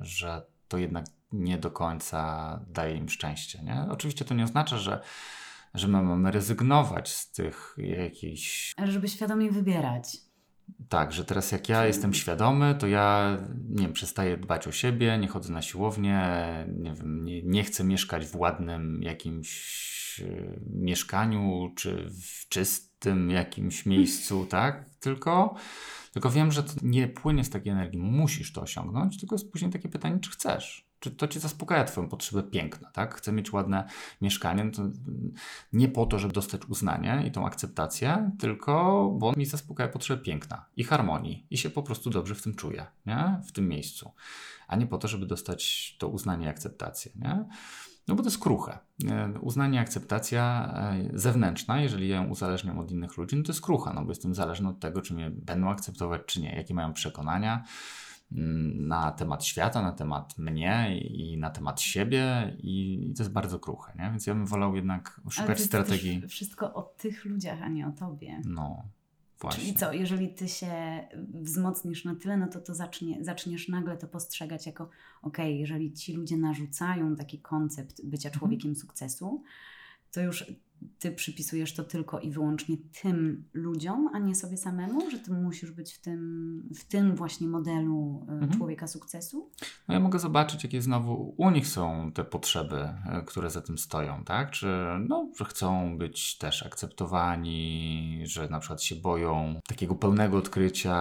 [0.00, 3.86] e, że to jednak nie do końca daje im szczęście, nie?
[3.90, 5.00] Oczywiście to nie oznacza, że
[5.74, 8.72] że my mamy rezygnować z tych jakichś.
[8.76, 10.16] Ale żeby świadomie wybierać.
[10.88, 15.18] Tak, że teraz jak ja jestem świadomy, to ja nie wiem, przestaję dbać o siebie,
[15.18, 16.28] nie chodzę na siłownię,
[16.68, 23.86] nie, wiem, nie, nie chcę mieszkać w ładnym jakimś y, mieszkaniu czy w czystym jakimś
[23.86, 24.90] miejscu, tak?
[25.00, 25.54] Tylko,
[26.12, 29.70] tylko wiem, że to nie płynie z takiej energii, musisz to osiągnąć, tylko jest później
[29.70, 33.14] takie pytanie, czy chcesz czy to ci zaspokaja Twoją potrzebę piękna, tak?
[33.14, 33.84] Chcę mieć ładne
[34.20, 34.82] mieszkanie, no to
[35.72, 40.66] nie po to, żeby dostać uznanie i tą akceptację, tylko bo mi zaspokaja potrzebę piękna
[40.76, 43.40] i harmonii i się po prostu dobrze w tym czuję, nie?
[43.46, 44.10] W tym miejscu,
[44.68, 47.44] a nie po to, żeby dostać to uznanie i akceptację, nie?
[48.08, 48.78] No bo to jest kruche.
[49.10, 53.92] E, uznanie, akceptacja e, zewnętrzna, jeżeli ją uzależniam od innych ludzi, no to jest krucha,
[53.92, 57.64] no bo jestem zależny od tego, czy mnie będą akceptować, czy nie, jakie mają przekonania
[58.30, 63.92] na temat świata, na temat mnie i na temat siebie i to jest bardzo kruche,
[63.98, 64.10] nie?
[64.10, 66.28] Więc ja bym wolał jednak szukać strategii.
[66.28, 68.40] Wszystko o tych ludziach, a nie o tobie.
[68.44, 68.82] No,
[69.40, 69.64] właśnie.
[69.64, 70.72] Czyli co, jeżeli ty się
[71.42, 75.92] wzmocnisz na tyle, no to to zacznie, zaczniesz nagle to postrzegać jako okej, okay, jeżeli
[75.92, 78.38] ci ludzie narzucają taki koncept bycia Mhm.
[78.38, 79.42] człowiekiem sukcesu,
[80.12, 80.52] to już
[80.98, 85.70] ty przypisujesz to tylko i wyłącznie tym ludziom, a nie sobie samemu, że ty musisz
[85.70, 88.52] być w tym, w tym właśnie modelu y, Mhm.
[88.52, 89.50] człowieka sukcesu?
[89.88, 93.78] No ja mogę zobaczyć, jakie znowu u nich są te potrzeby, e, które za tym
[93.78, 94.50] stoją, tak?
[94.50, 94.66] Czy
[95.08, 100.94] no, że chcą być też akceptowani, że na przykład się boją takiego pełnego odkrycia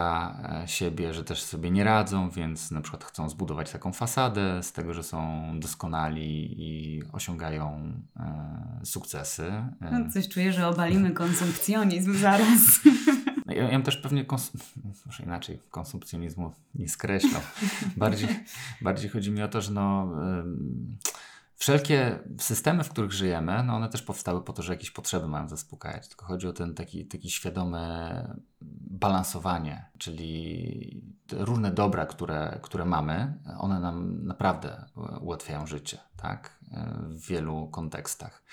[0.64, 4.72] e, siebie, że też sobie nie radzą, więc na przykład chcą zbudować taką fasadę z
[4.74, 9.63] tego, że są doskonali i osiągają e, sukcesy.
[9.82, 12.80] E, No, coś czuję, że obalimy konsumpcjonizm zaraz.
[13.46, 14.52] No, Ja, ja bym też pewnie, kons-
[15.06, 17.42] może inaczej, konsumpcjonizmu nie skreślał.
[17.98, 18.30] Bardziej,
[18.82, 20.98] bardziej chodzi mi o to, że no, ym,
[21.56, 25.48] wszelkie systemy, w których żyjemy, no one też powstały po to, że jakieś potrzeby mają
[25.50, 26.08] zaspokajać.
[26.08, 28.36] Tylko chodzi o ten taki, taki świadome
[28.92, 34.86] balansowanie, czyli te różne dobra, które, które mamy, one nam naprawdę
[35.22, 36.60] ułatwiają życie, tak?
[37.10, 38.44] W wielu kontekstach.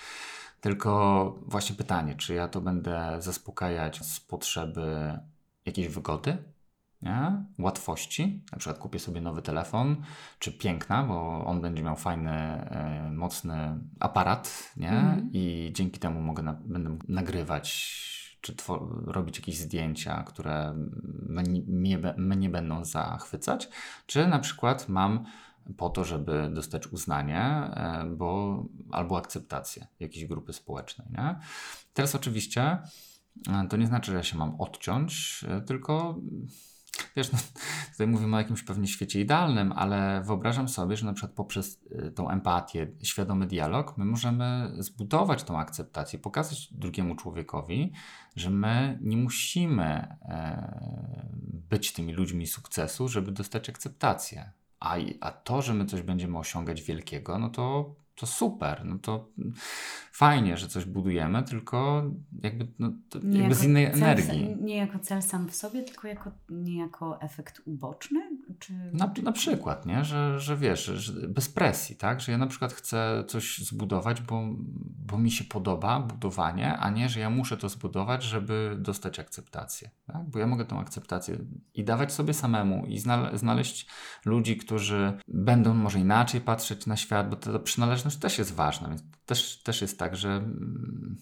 [0.61, 5.19] Tylko właśnie pytanie, czy ja to będę zaspokajać z potrzeby
[5.67, 6.39] jakiejś wygody,
[7.03, 7.45] nie?
[7.59, 9.97] łatwości, na przykład kupię sobie nowy telefon,
[10.39, 14.91] czy piękna, bo on będzie miał fajny, e, mocny aparat nie?
[14.91, 15.31] Mhm.
[15.33, 18.01] i dzięki temu mogę na, będę nagrywać
[18.41, 18.55] czy
[19.07, 20.75] robić jakieś zdjęcia, które
[21.67, 23.69] mnie, mnie będą zachwycać,
[24.07, 25.25] czy na przykład mam
[25.77, 31.09] po to, żeby dostać uznanie e, bo, albo akceptację jakiejś grupy społecznej.
[31.11, 31.39] Nie?
[31.95, 32.79] Teraz oczywiście
[33.49, 36.21] e, to nie znaczy, że ja się mam odciąć, e, tylko
[37.17, 37.39] wiesz, no,
[37.93, 41.81] tutaj mówimy o jakimś pewnie świecie idealnym, ale wyobrażam sobie, że na przykład poprzez
[42.15, 47.93] tą empatię, świadomy dialog, my możemy zbudować tą akceptację, pokazać drugiemu człowiekowi,
[48.37, 51.31] że my nie musimy e,
[51.71, 54.53] być tymi ludźmi sukcesu, żeby dostać akceptację.
[54.81, 59.29] A, a to, że my coś będziemy osiągać wielkiego, no to, to super, no to
[60.13, 62.03] fajnie, że coś budujemy, tylko
[62.43, 62.93] jakby, no,
[63.33, 64.57] jakby z innej cel, energii.
[64.61, 68.21] Nie jako cel sam w sobie, tylko jako, nie jako efekt uboczny?
[68.59, 70.05] Czy, Na, na przykład, nie?
[70.05, 72.21] Że, że wiesz, że bez presji, tak?
[72.21, 74.43] Że ja na przykład chcę coś zbudować, bo,
[75.07, 79.91] bo mi się podoba budowanie, a nie, że ja muszę to zbudować, żeby dostać akceptację.
[80.07, 80.31] Tak?
[80.31, 81.39] Bo ja mogę tą akceptację
[81.75, 83.87] i dawać sobie samemu i znale- znaleźć
[84.25, 89.03] ludzi, którzy będą może inaczej patrzeć na świat, bo ta przynależność też jest ważna, więc
[89.27, 91.17] też, też jest tak, że mm,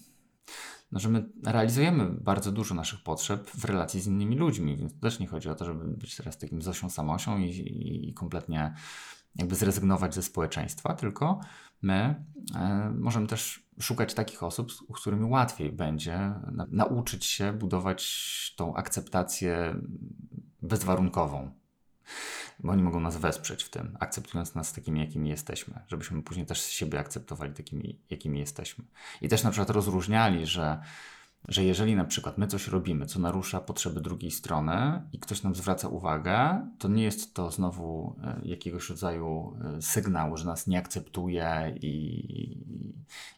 [0.91, 5.19] no, że my realizujemy bardzo dużo naszych potrzeb w relacji z innymi ludźmi, więc też
[5.19, 8.73] nie chodzi o to, żeby być teraz takim Zosią Samosią i, i, i kompletnie
[9.35, 11.39] jakby zrezygnować ze społeczeństwa, tylko
[11.81, 12.25] my
[12.55, 16.17] e, możemy też szukać takich osób, z którymi łatwiej będzie
[16.51, 19.75] na, nauczyć się budować tą akceptację
[20.61, 21.58] bezwarunkową.
[22.59, 26.61] Bo oni mogą nas wesprzeć w tym, akceptując nas takimi, jakimi jesteśmy, żebyśmy później też
[26.65, 28.85] siebie akceptowali takimi, jakimi jesteśmy.
[29.21, 30.79] I też na przykład rozróżniali, że,
[31.47, 35.55] że jeżeli na przykład my coś robimy, co narusza potrzeby drugiej strony i ktoś nam
[35.55, 40.79] zwraca uwagę, to nie jest to znowu e, jakiegoś rodzaju e, sygnał, że nas nie
[40.79, 42.57] akceptuje i,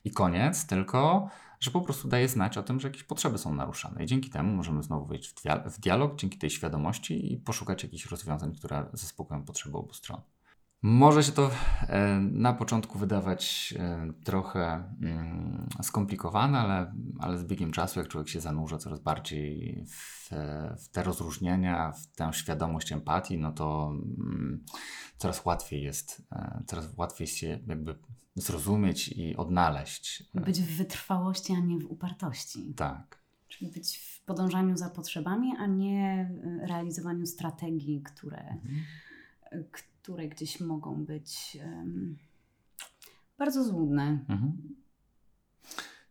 [0.03, 1.29] i koniec, tylko
[1.61, 4.03] że po prostu daje znać o tym, że jakieś potrzeby są naruszane.
[4.03, 7.83] I dzięki temu możemy znowu wejść w, dia- w dialog, dzięki tej świadomości i poszukać
[7.83, 10.21] jakichś rozwiązań, które zaspokoją potrzeby obu stron.
[10.83, 11.51] Może się to
[11.87, 18.29] e, na początku wydawać e, trochę mm, skomplikowane, ale, ale z biegiem czasu, jak człowiek
[18.29, 20.29] się zanurza coraz bardziej w,
[20.77, 24.63] w te rozróżnienia, w tę świadomość empatii, no to mm,
[25.17, 27.95] coraz łatwiej jest, e, coraz łatwiej się jakby
[28.35, 30.23] zrozumieć i odnaleźć.
[30.33, 32.73] Być w wytrwałości, a nie w upartości.
[32.75, 33.17] Tak.
[33.47, 36.31] Czyli być w podążaniu za potrzebami, a nie
[36.63, 38.75] y, realizowaniu strategii, które, Mhm.
[39.53, 42.17] y, które gdzieś mogą być em,
[43.37, 44.25] bardzo złudne.
[44.29, 44.75] Mhm.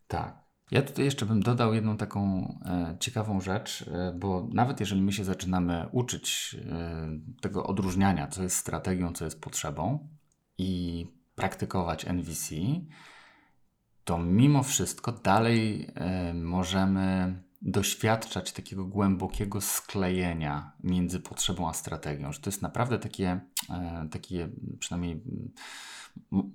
[0.07, 0.41] Tak.
[0.71, 5.11] Ja tutaj jeszcze bym dodał jedną taką e, ciekawą rzecz, e, bo nawet jeżeli my
[5.11, 7.07] się zaczynamy uczyć e,
[7.41, 10.07] tego odróżniania, co jest strategią, co jest potrzebą
[10.57, 11.07] i
[11.41, 12.55] praktykować NVC,
[14.03, 22.39] to mimo wszystko dalej e, możemy doświadczać takiego głębokiego sklejenia między potrzebą a strategią, że
[22.39, 24.49] to jest naprawdę takie, e, takie
[24.79, 25.23] przynajmniej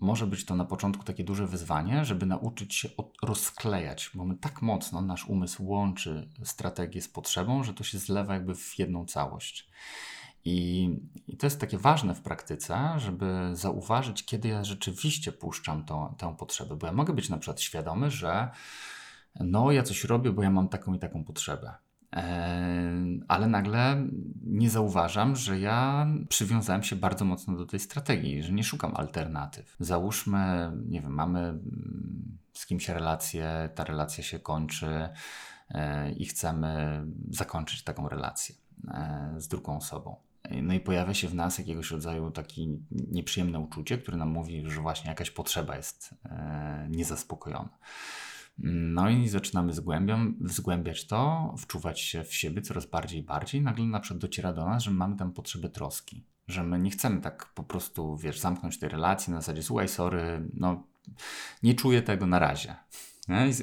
[0.00, 2.88] może być to na początku takie duże wyzwanie, żeby nauczyć się
[3.22, 8.34] rozklejać, bo my tak mocno, nasz umysł łączy strategię z potrzebą, że to się zlewa
[8.34, 9.68] jakby w jedną całość.
[10.46, 10.90] I,
[11.28, 16.36] I, to jest takie ważne w praktyce, żeby zauważyć, kiedy ja rzeczywiście puszczam to, tę
[16.38, 18.50] potrzebę, bo ja mogę być na przykład świadomy, że
[19.40, 21.74] no ja coś robię, bo ja mam taką i taką potrzebę.
[23.28, 24.06] Ale nagle
[24.46, 29.76] nie zauważam, że ja przywiązałem się bardzo mocno do tej strategii, że nie szukam alternatyw.
[29.80, 35.08] Załóżmy, nie wiem, mamy mm, z kimś relację, ta relacja się kończy
[35.68, 38.54] e, i chcemy zakończyć taką relację
[38.88, 40.25] e, z drugą osobą.
[40.62, 44.80] No i pojawia się w nas jakiegoś rodzaju takie nieprzyjemne uczucie, które nam mówi, że
[44.80, 47.78] właśnie jakaś potrzeba jest e, niezaspokojona.
[48.58, 49.72] No i zaczynamy
[50.40, 53.62] zgłębiać to, wczuwać się w siebie coraz bardziej i bardziej.
[53.62, 56.24] Nagle na przykład dociera do nas, że mamy tam potrzebę troski.
[56.48, 60.48] Że my nie chcemy tak po prostu, wiesz, zamknąć tej relacji na zasadzie, słuchaj, sorry,
[60.54, 60.82] no
[61.62, 62.76] nie czuję tego na razie.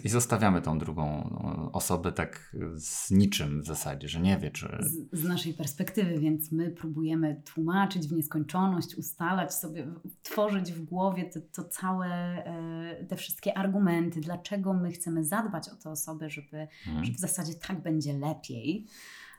[0.04, 4.78] I, zostawiamy tą drugą no, osobę tak z niczym w zasadzie, że nie wie, czy.
[4.80, 9.88] Z, z, naszej perspektywy, więc my próbujemy tłumaczyć w nieskończoność, ustalać sobie,
[10.24, 15.76] tworzyć w głowie to, to całe, e, te wszystkie argumenty, dlaczego my chcemy zadbać o
[15.76, 17.06] tę osobę, żeby, hmm.
[17.06, 18.88] że w zasadzie tak będzie lepiej.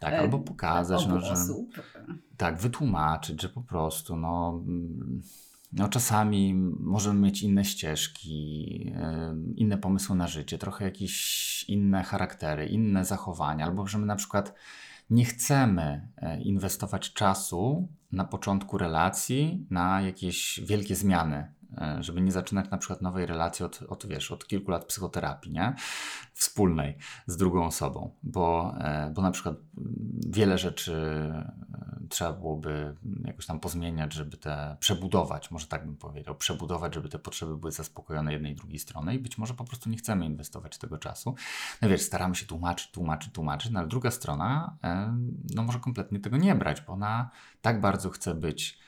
[0.00, 1.32] Tak, albo pokazać, no, że.
[1.32, 1.74] Osób.
[2.36, 5.22] Tak, wytłumaczyć, że po prostu, no mm,
[5.76, 8.92] no, czasami możemy mieć inne ścieżki,
[9.56, 14.54] inne pomysły na życie, trochę jakieś inne charaktery, inne zachowania, albo że my na przykład
[15.10, 22.32] nie chcemy e, inwestować czasu na początku relacji na jakieś wielkie zmiany E, żeby nie
[22.32, 25.74] zaczynać na przykład nowej relacji od, od, wiesz, od kilku lat psychoterapii, nie?
[26.32, 29.56] Wspólnej z drugą osobą, bo, e, bo na przykład
[30.28, 30.94] wiele rzeczy
[32.14, 37.18] trzeba byłoby jakoś tam pozmieniać, żeby te przebudować, może tak bym powiedział, przebudować, żeby te
[37.18, 40.78] potrzeby były zaspokojone jednej i drugiej strony i być może po prostu nie chcemy inwestować
[40.78, 41.34] tego czasu.
[41.82, 44.76] No wiesz, staramy się tłumaczyć, tłumaczyć, tłumaczyć, no ale druga strona
[45.54, 47.30] no może kompletnie tego nie brać, bo ona
[47.62, 48.78] tak bardzo chce być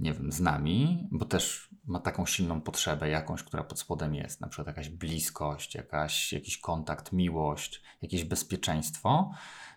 [0.00, 4.40] nie wiem, z nami, bo też ma taką silną potrzebę jakąś, która pod spodem jest,
[4.40, 9.30] na przykład jakaś bliskość, jakaś, jakiś kontakt, miłość, jakieś bezpieczeństwo,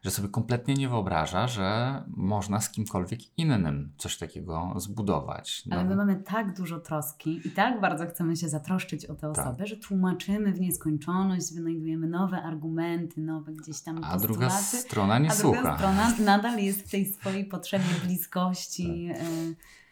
[0.04, 5.66] że sobie kompletnie nie wyobraża, że można z kimkolwiek innym coś takiego zbudować.
[5.66, 5.76] No.
[5.76, 9.46] Ale my mamy tak dużo troski i tak bardzo chcemy się zatroszczyć o tę tak.
[9.46, 15.30] osobę, że tłumaczymy w nieskończoność, wynajdujemy nowe argumenty, nowe gdzieś tam A druga strona nie
[15.30, 15.60] a słucha.
[15.60, 19.10] A druga strona nadal jest w tej swojej potrzebie bliskości.
[19.16, 19.85] Tak.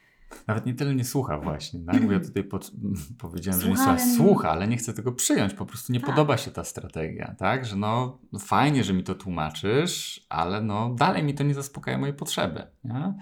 [0.48, 2.06] Nawet nie tyle nie słucha właśnie, tak?
[2.06, 2.72] bo ja tutaj pod,
[3.18, 6.10] powiedziałem, że nie słucha, słucha, ale nie chce tego przyjąć, po prostu nie tak.
[6.10, 10.94] podoba się ta strategia, tak, że no, no fajnie, że mi to tłumaczysz, ale no
[10.94, 13.14] dalej mi to nie zaspokaja mojej potrzeby, nie?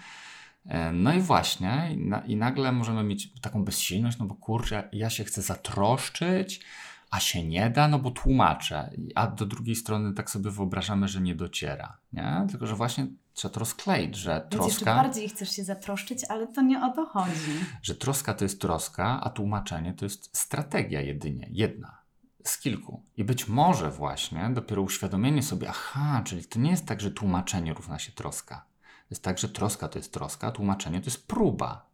[0.65, 4.89] E, no i właśnie, i, na, i nagle możemy mieć taką bezsilność, no bo kurczę,
[4.93, 6.65] ja się chcę zatroszczyć,
[7.11, 11.21] a się nie da, no bo tłumaczę, a do drugiej strony tak sobie wyobrażamy, że
[11.21, 12.47] nie dociera, nie?
[12.49, 13.07] Tylko, że właśnie
[13.41, 14.69] trzeba to rozkleić, że troska...
[14.71, 17.65] Wiecie, bardziej chcesz się zatroszczyć, ale to nie o to chodzi.
[17.81, 21.97] Że troska to jest troska, a tłumaczenie to jest strategia jedynie, jedna
[22.43, 23.03] z kilku.
[23.17, 27.73] I być może właśnie dopiero uświadomienie sobie, aha, czyli to nie jest tak, że tłumaczenie
[27.73, 28.55] równa się troska.
[28.81, 31.85] To jest tak, że troska to jest troska, a tłumaczenie to jest próba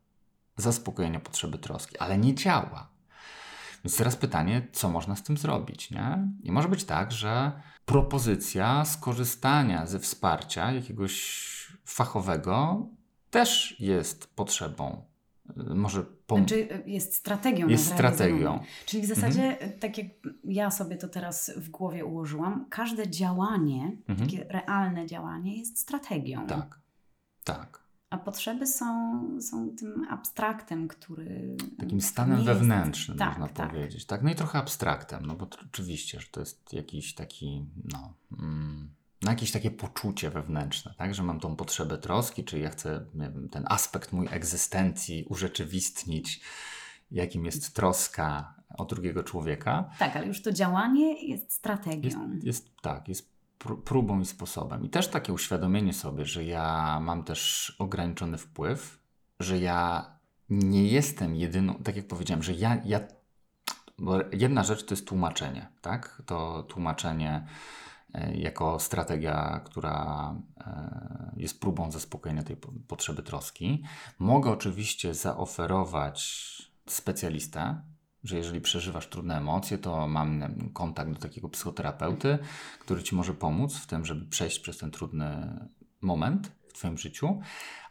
[0.58, 2.88] zaspokojenia potrzeby troski, ale nie działa.
[3.88, 6.28] Więc teraz pytanie, co można z tym zrobić, nie?
[6.44, 7.52] I może być tak, że
[7.86, 11.48] propozycja skorzystania ze wsparcia jakiegoś
[11.86, 12.88] fachowego
[13.32, 15.06] też jest potrzebą.
[15.56, 17.68] Może pom- znaczy jest strategią.
[17.68, 18.60] Jest strategią.
[18.86, 19.80] Czyli w zasadzie, mhm.
[19.80, 20.08] tak jak
[20.44, 24.30] ja sobie to teraz w głowie ułożyłam, każde działanie, mhm.
[24.30, 26.48] takie realne działanie jest strategią.
[26.48, 26.80] Tak,
[27.44, 27.87] tak.
[28.10, 31.58] A potrzeby są, są tym abstraktem, który.
[31.80, 33.70] Takim stanem wewnętrznym, tak, można tak.
[33.70, 34.06] powiedzieć.
[34.06, 38.90] Tak, no i trochę abstraktem, no bo oczywiście, że to jest jakiś taki, no, mm,
[39.22, 43.50] no jakieś takie poczucie wewnętrzne, tak, że mam tą potrzebę troski, czyli ja chcę wiem,
[43.50, 46.42] ten aspekt mój egzystencji urzeczywistnić,
[47.12, 49.90] jakim jest troska o drugiego człowieka.
[50.00, 52.32] Tak, ale już to działanie jest strategią.
[52.34, 53.37] Jest, jest tak, jest
[53.86, 54.86] próbą i sposobem.
[54.86, 59.00] I też takie uświadomienie sobie, że ja mam też ograniczony wpływ,
[59.40, 60.06] że ja
[60.50, 63.00] nie jestem jedyną, tak jak powiedziałem, że ja, ja
[64.32, 66.22] jedna rzecz to jest tłumaczenie, tak?
[66.26, 67.48] To tłumaczenie
[68.14, 73.84] e, jako strategia, która e, jest próbą zaspokojenia tej potrzeby troski.
[74.20, 76.48] Mogę oczywiście zaoferować
[76.86, 77.82] specjalistę,
[78.28, 82.40] że jeżeli przeżywasz trudne emocje, to mam kontakt do takiego psychoterapeuty,
[82.80, 85.60] który ci może pomóc w tym, żeby przejść przez ten trudny
[86.02, 87.42] moment w Twoim życiu,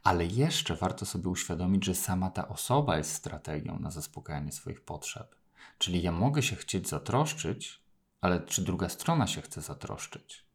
[0.02, 5.36] ale jeszcze warto sobie uświadomić, że sama ta osoba jest strategią na zaspokajanie swoich potrzeb.
[5.78, 7.82] Czyli ja mogę się chcieć zatroszczyć,
[8.20, 10.46] ale czy druga strona się chce zatroszczyć?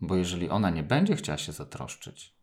[0.00, 2.34] Bo jeżeli ona nie będzie chciała się zatroszczyć,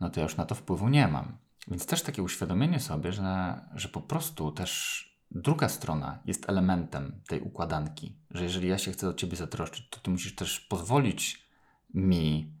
[0.00, 1.47] no to ja już na to wpływu nie mam.
[1.70, 7.40] Więc też takie uświadomienie sobie, że, że po prostu też druga strona jest elementem tej
[7.40, 11.48] układanki, że jeżeli ja się chcę o ciebie zatroszczyć, to ty musisz też pozwolić
[11.94, 12.52] mi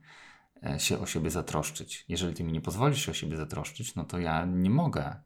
[0.66, 2.04] e, się o siebie zatroszczyć.
[2.08, 5.16] Jeżeli ty mi nie pozwolisz się o siebie zatroszczyć, no to ja nie mogę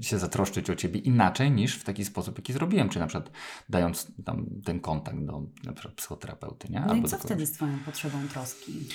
[0.00, 3.30] się zatroszczyć o ciebie inaczej niż w taki sposób, jaki zrobiłem, czyli na przykład
[3.68, 6.68] dając tam ten kontakt do na przykład psychoterapeuty.
[6.68, 6.80] Nie?
[6.80, 8.88] No Albo i co wtedy z twoją potrzebą troski?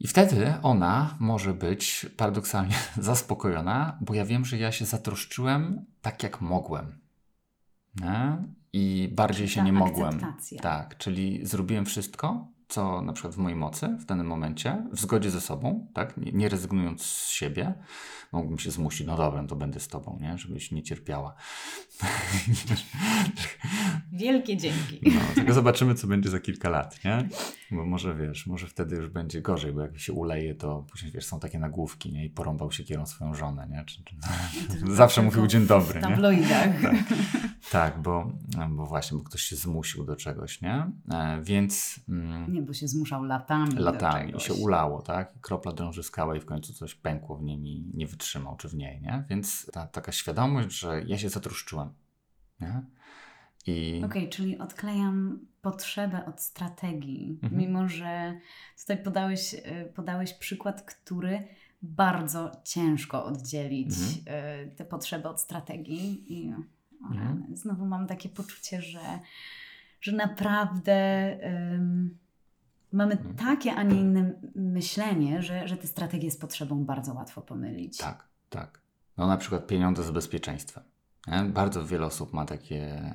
[0.00, 6.22] I wtedy ona może być paradoksalnie zaspokojona, bo ja wiem, że ja się zatroszczyłem tak,
[6.22, 6.98] jak mogłem.
[8.00, 8.36] Nie?
[8.72, 10.20] I bardziej się nie mogłem.
[10.60, 15.30] Tak, czyli zrobiłem wszystko, co na przykład w mojej mocy w danym momencie, w zgodzie
[15.30, 17.74] ze sobą, tak, nie, nie rezygnując z siebie,
[18.32, 21.34] mógłbym się zmusić, no dobra, to będę z tobą, nie, żebyś nie cierpiała.
[24.12, 25.00] Wielkie dzięki.
[25.02, 27.28] No, tylko zobaczymy, co będzie za kilka lat, nie?
[27.70, 31.26] Bo może wiesz, może wtedy już będzie gorzej, bo jak się uleje, to później wiesz,
[31.26, 32.24] są takie nagłówki, nie?
[32.24, 33.84] I porąbał się kierą swoją żonę, nie?
[33.84, 34.16] Czy, czy...
[34.94, 36.82] Zawsze mówił dzień dobry, w tabloidach.
[36.82, 36.88] nie?
[36.88, 37.04] Tak,
[37.72, 38.32] tak bo,
[38.70, 40.90] bo właśnie, bo ktoś się zmusił do czegoś, nie?
[41.10, 42.00] E, więc...
[42.08, 43.74] Mm, nie, bo się zmuszał latami.
[43.74, 45.40] Latami i się ulało, tak?
[45.40, 48.74] Kropla drąży skałę i w końcu coś pękło w nim i nie wytrzymał, czy w
[48.74, 49.24] niej, nie?
[49.30, 51.92] Więc ta taka świadomość, że ja się zatruszczyłem,
[52.60, 52.82] nie?
[53.66, 54.02] I...
[54.04, 57.62] Okej, okay, czyli odklejam potrzebę od strategii, mhm.
[57.62, 58.40] mimo że
[58.80, 61.48] tutaj podałeś, y, podałeś przykład, który
[61.82, 64.68] bardzo ciężko oddzielić mhm.
[64.70, 66.54] Y, te potrzeby od strategii i
[67.02, 67.56] mhm.
[67.56, 69.18] znowu mam takie poczucie, że,
[70.00, 72.18] że naprawdę um,
[72.92, 73.36] mamy mhm.
[73.36, 77.98] takie, a nie inne myślenie, że, że te strategie z potrzebą bardzo łatwo pomylić.
[77.98, 78.80] Tak, tak.
[79.16, 80.84] No na przykład pieniądze z bezpieczeństwem.
[81.48, 83.12] Bardzo wiele osób ma takie,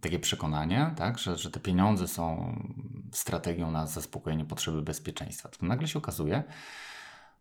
[0.00, 2.54] takie przekonanie, tak, że, że te pieniądze są
[3.12, 5.48] strategią na zaspokojenie potrzeby bezpieczeństwa.
[5.48, 6.42] To nagle się okazuje,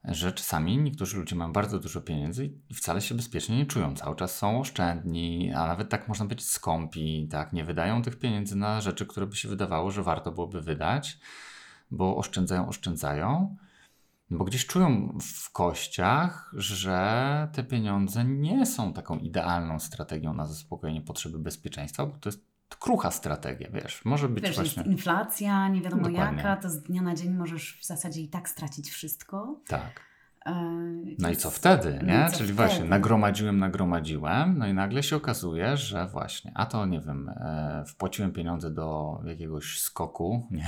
[0.07, 3.95] że czasami niektórzy ludzie mają bardzo dużo pieniędzy i wcale się bezpiecznie nie czują.
[3.95, 8.55] Cały czas są oszczędni, a nawet tak można być skąpi, tak, nie wydają tych pieniędzy
[8.55, 11.19] na rzeczy, które by się wydawało, że warto byłoby wydać,
[11.91, 13.55] bo oszczędzają, oszczędzają.
[14.29, 21.01] Bo gdzieś czują w kościach, że te pieniądze nie są taką idealną strategią na zaspokojenie
[21.01, 22.45] potrzeby bezpieczeństwa, bo to jest
[22.75, 24.83] krucha strategia, wiesz, może być wiesz, właśnie...
[24.83, 26.37] Jest inflacja, nie wiadomo Dokładnie.
[26.37, 29.59] jaka, to z dnia na dzień możesz w zasadzie i tak stracić wszystko.
[29.67, 30.07] Tak.
[31.19, 32.19] No i co wtedy, nie?
[32.19, 32.53] No co Czyli wtedy?
[32.53, 37.83] właśnie nagromadziłem, nagromadziłem, no i nagle się okazuje, że właśnie, a to nie wiem, e,
[37.87, 40.67] wpłaciłem pieniądze do jakiegoś skoku, nie?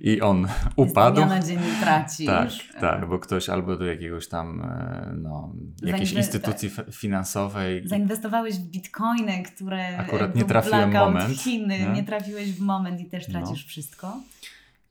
[0.00, 1.22] I on upadł.
[1.22, 2.26] Z na dzień tracisz.
[2.26, 7.88] Tak, tak, bo ktoś albo do jakiegoś tam, e, no, jakiejś Zainwe- instytucji finansowej.
[7.88, 9.98] Zainwestowałeś w bitcoiny, które.
[9.98, 11.40] Akurat nie trafiłem w moment.
[11.40, 11.88] Chiny, nie?
[11.88, 13.32] nie trafiłeś w moment i też no.
[13.32, 13.68] tracisz no.
[13.68, 14.20] wszystko.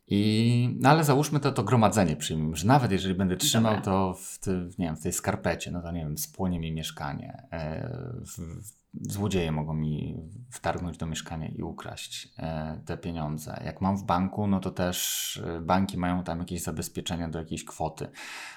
[0.10, 3.86] I, no ale załóżmy to, to gromadzenie przyjmijmy, że nawet jeżeli będę trzymał Dobra.
[3.86, 7.44] to w, ty, nie wiem, w tej skarpecie, no to nie wiem, spłonie mi mieszkanie,
[7.52, 7.90] e,
[8.26, 8.38] w,
[9.02, 10.18] złodzieje mogą mi
[10.52, 13.62] wtargnąć do mieszkania i ukraść e, te pieniądze.
[13.66, 17.66] Jak mam w banku, no to też e, banki mają tam jakieś zabezpieczenia do jakiejś
[17.66, 18.08] kwoty,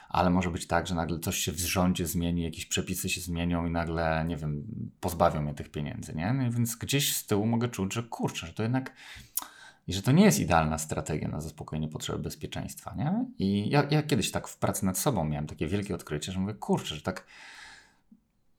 [0.08, 3.66] ale może być tak, że nagle coś się w rządzie zmieni, jakieś przepisy się zmienią
[3.66, 4.64] i nagle, nie wiem,
[5.00, 6.32] pozbawią mnie tych pieniędzy, nie?
[6.32, 8.94] No więc gdzieś z tyłu mogę czuć, że kurczę, że to jednak
[9.86, 13.24] i że to nie jest idealna strategia na zaspokojenie potrzeby bezpieczeństwa, nie?
[13.38, 16.54] I ja, ja kiedyś tak w pracy nad sobą miałem takie wielkie odkrycie, że mówię,
[16.54, 17.26] kurczę, że tak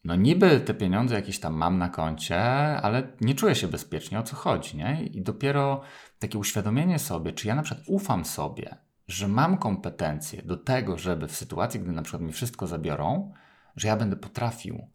[0.03, 2.41] no niby te pieniądze jakieś tam mam na koncie,
[2.81, 5.03] ale nie czuję się bezpiecznie, o co chodzi, nie?
[5.03, 5.81] I dopiero
[6.19, 8.77] takie uświadomienie sobie, czy ja na przykład ufam sobie,
[9.07, 13.33] że mam kompetencje do tego, żeby w sytuacji, gdy na przykład mi wszystko zabiorą,
[13.75, 14.87] że ja będę potrafił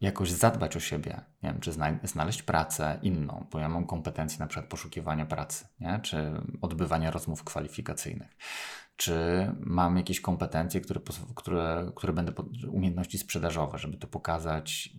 [0.00, 1.72] jakoś zadbać o siebie, nie wiem, czy
[2.02, 6.00] znaleźć pracę inną, bo ja mam kompetencje na przykład poszukiwania pracy, nie?
[6.02, 8.36] czy odbywania rozmów kwalifikacyjnych,
[8.98, 9.14] czy
[9.60, 11.00] mam jakieś kompetencje, które,
[11.34, 12.32] które, które będę,
[12.70, 14.90] umiejętności sprzedażowe, żeby to pokazać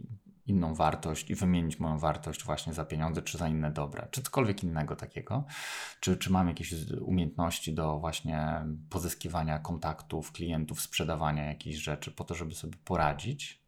[0.46, 4.64] inną wartość i wymienić moją wartość właśnie za pieniądze czy za inne dobra, czy cokolwiek
[4.64, 5.44] innego takiego,
[6.00, 12.36] czy, czy mam jakieś umiejętności do właśnie pozyskiwania kontaktów, klientów, sprzedawania jakichś rzeczy po to,
[12.36, 13.60] żeby sobie poradzić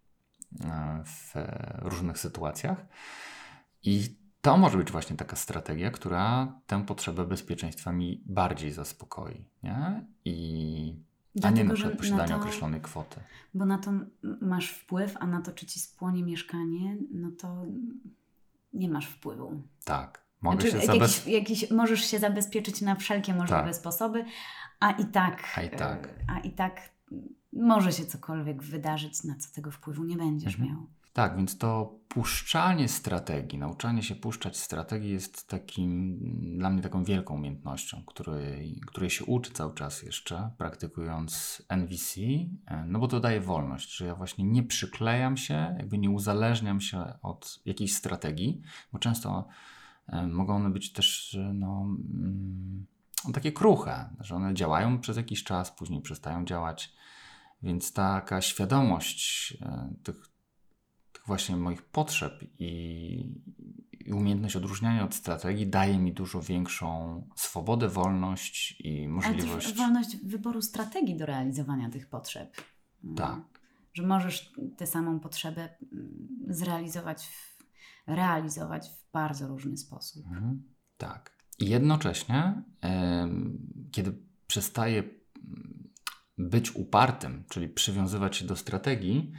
[0.60, 1.34] E, w
[1.82, 2.86] różnych sytuacjach.
[3.84, 9.46] I to może być właśnie taka strategia, która tę potrzebę bezpieczeństwa mi bardziej zaspokoi.
[9.64, 10.06] Nie?
[10.26, 10.96] I
[11.44, 13.20] a nie na Dlatego, przykład posiadanie określonej kwoty.
[13.54, 13.92] Bo na to
[14.42, 17.66] masz wpływ, a na to, czy ci spłonie mieszkanie, no to
[18.74, 19.62] nie masz wpływu.
[19.86, 20.22] Tak.
[20.42, 21.26] Mogę Znaczy, się jakiś, zabez...
[21.28, 23.76] jakiś, możesz się zabezpieczyć na wszelkie możliwe Tak.
[23.76, 24.26] sposoby,
[24.80, 26.08] a i tak, A i tak.
[26.08, 26.90] e, a i tak
[27.54, 30.70] może się cokolwiek wydarzyć, na co tego wpływu nie będziesz Mhm.
[30.72, 30.88] miał.
[31.14, 36.20] Tak, więc to puszczanie strategii, nauczanie się puszczać strategii jest takim,
[36.58, 42.22] dla mnie taką wielką umiejętnością, której, której się uczy cały czas jeszcze, praktykując NVC,
[42.66, 46.82] e, no bo to daje wolność, że ja właśnie nie przyklejam się, jakby nie uzależniam
[46.82, 48.62] się od jakiejś strategii,
[48.94, 49.48] bo często
[50.08, 51.82] e, mogą one być też e, no,
[52.14, 52.86] mm,
[53.34, 56.94] takie kruche, że one działają przez jakiś czas, później przestają działać,
[57.64, 59.58] więc taka świadomość
[60.04, 60.31] tych
[61.22, 63.42] tych właśnie moich potrzeb i,
[64.06, 69.68] i umiejętność odróżniania od strategii daje mi dużo większą swobodę, wolność i Ale możliwość.
[69.68, 72.62] też wolność wyboru strategii do realizowania tych potrzeb.
[73.04, 73.16] Mm.
[73.16, 73.62] Tak.
[73.94, 77.64] Że możesz tę samą potrzebę mm, zrealizować, w,
[78.08, 80.26] realizować w bardzo różny sposób.
[80.28, 80.64] Mhm.
[80.98, 81.32] Tak.
[81.60, 82.64] I jednocześnie,
[83.92, 84.14] kiedy
[84.48, 85.90] przestaję mm,
[86.38, 89.34] być upartym, czyli przywiązywać się do strategii,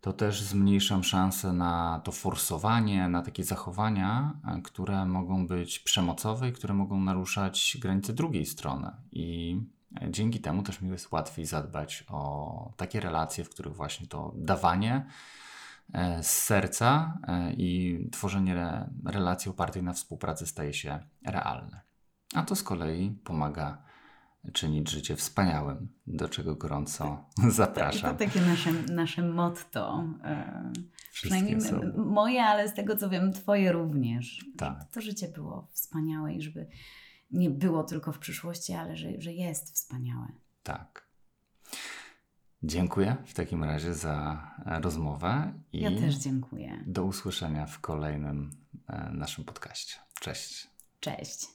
[0.00, 6.48] to też zmniejszam szanse na to forsowanie, na takie zachowania, e, które mogą być przemocowe
[6.48, 8.90] i które mogą naruszać granice drugiej strony.
[9.12, 9.60] I
[10.00, 14.32] e, dzięki temu też mi jest łatwiej zadbać o takie relacje, w których właśnie to
[14.36, 15.06] dawanie
[15.92, 17.18] e, z serca
[17.56, 21.80] i tworzenie re- relacji opartej na współpracy staje się realne.
[22.34, 23.85] A to z kolei pomaga
[24.52, 28.16] czynić życie wspaniałym, do czego gorąco I to zapraszam.
[28.16, 30.04] takie nasze, nasze motto.
[30.24, 30.72] e,
[31.12, 31.80] Przynajmniej są.
[31.96, 34.44] moje, ale z tego co wiem, twoje również.
[34.58, 34.84] Tak.
[34.90, 36.66] To życie było wspaniałe i żeby
[37.30, 40.26] nie było tylko w przyszłości, ale że, że jest wspaniałe.
[40.62, 41.06] Tak.
[42.62, 46.84] Dziękuję w takim razie za e, rozmowę i Ja też dziękuję.
[46.86, 48.50] do usłyszenia w kolejnym
[48.88, 49.96] e, naszym podcaście.
[50.20, 50.68] Cześć.
[51.00, 51.46] Cześć.